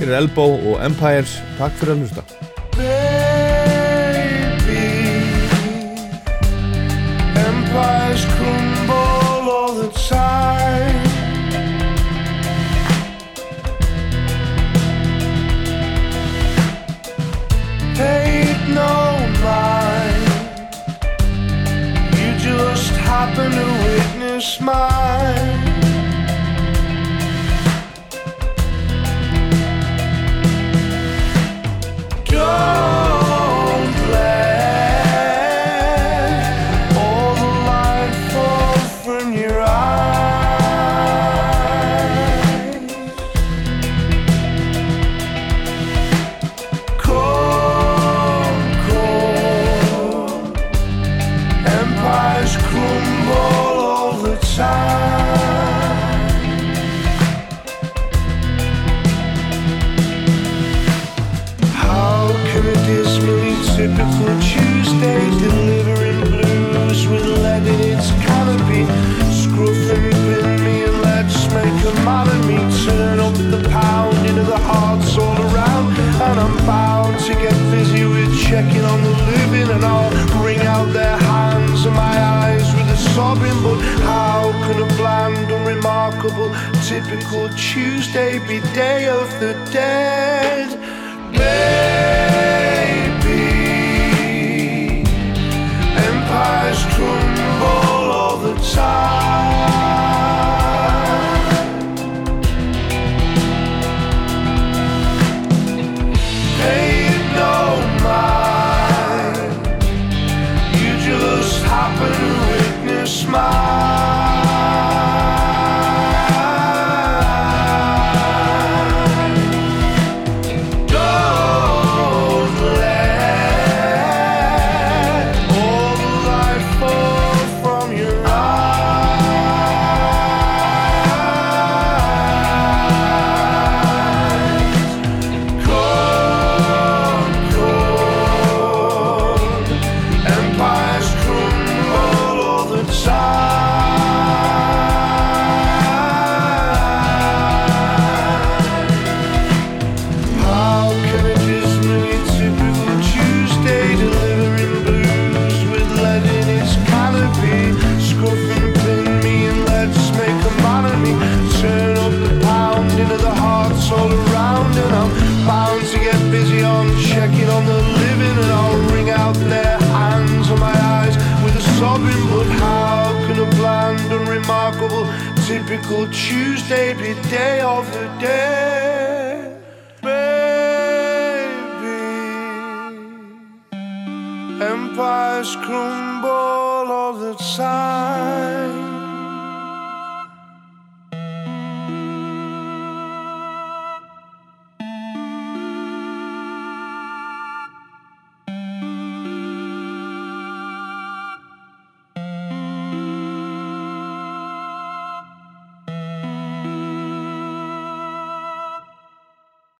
[0.00, 1.38] hér er Elbow og Empires.
[1.62, 2.45] Takk fyrir að hlusta.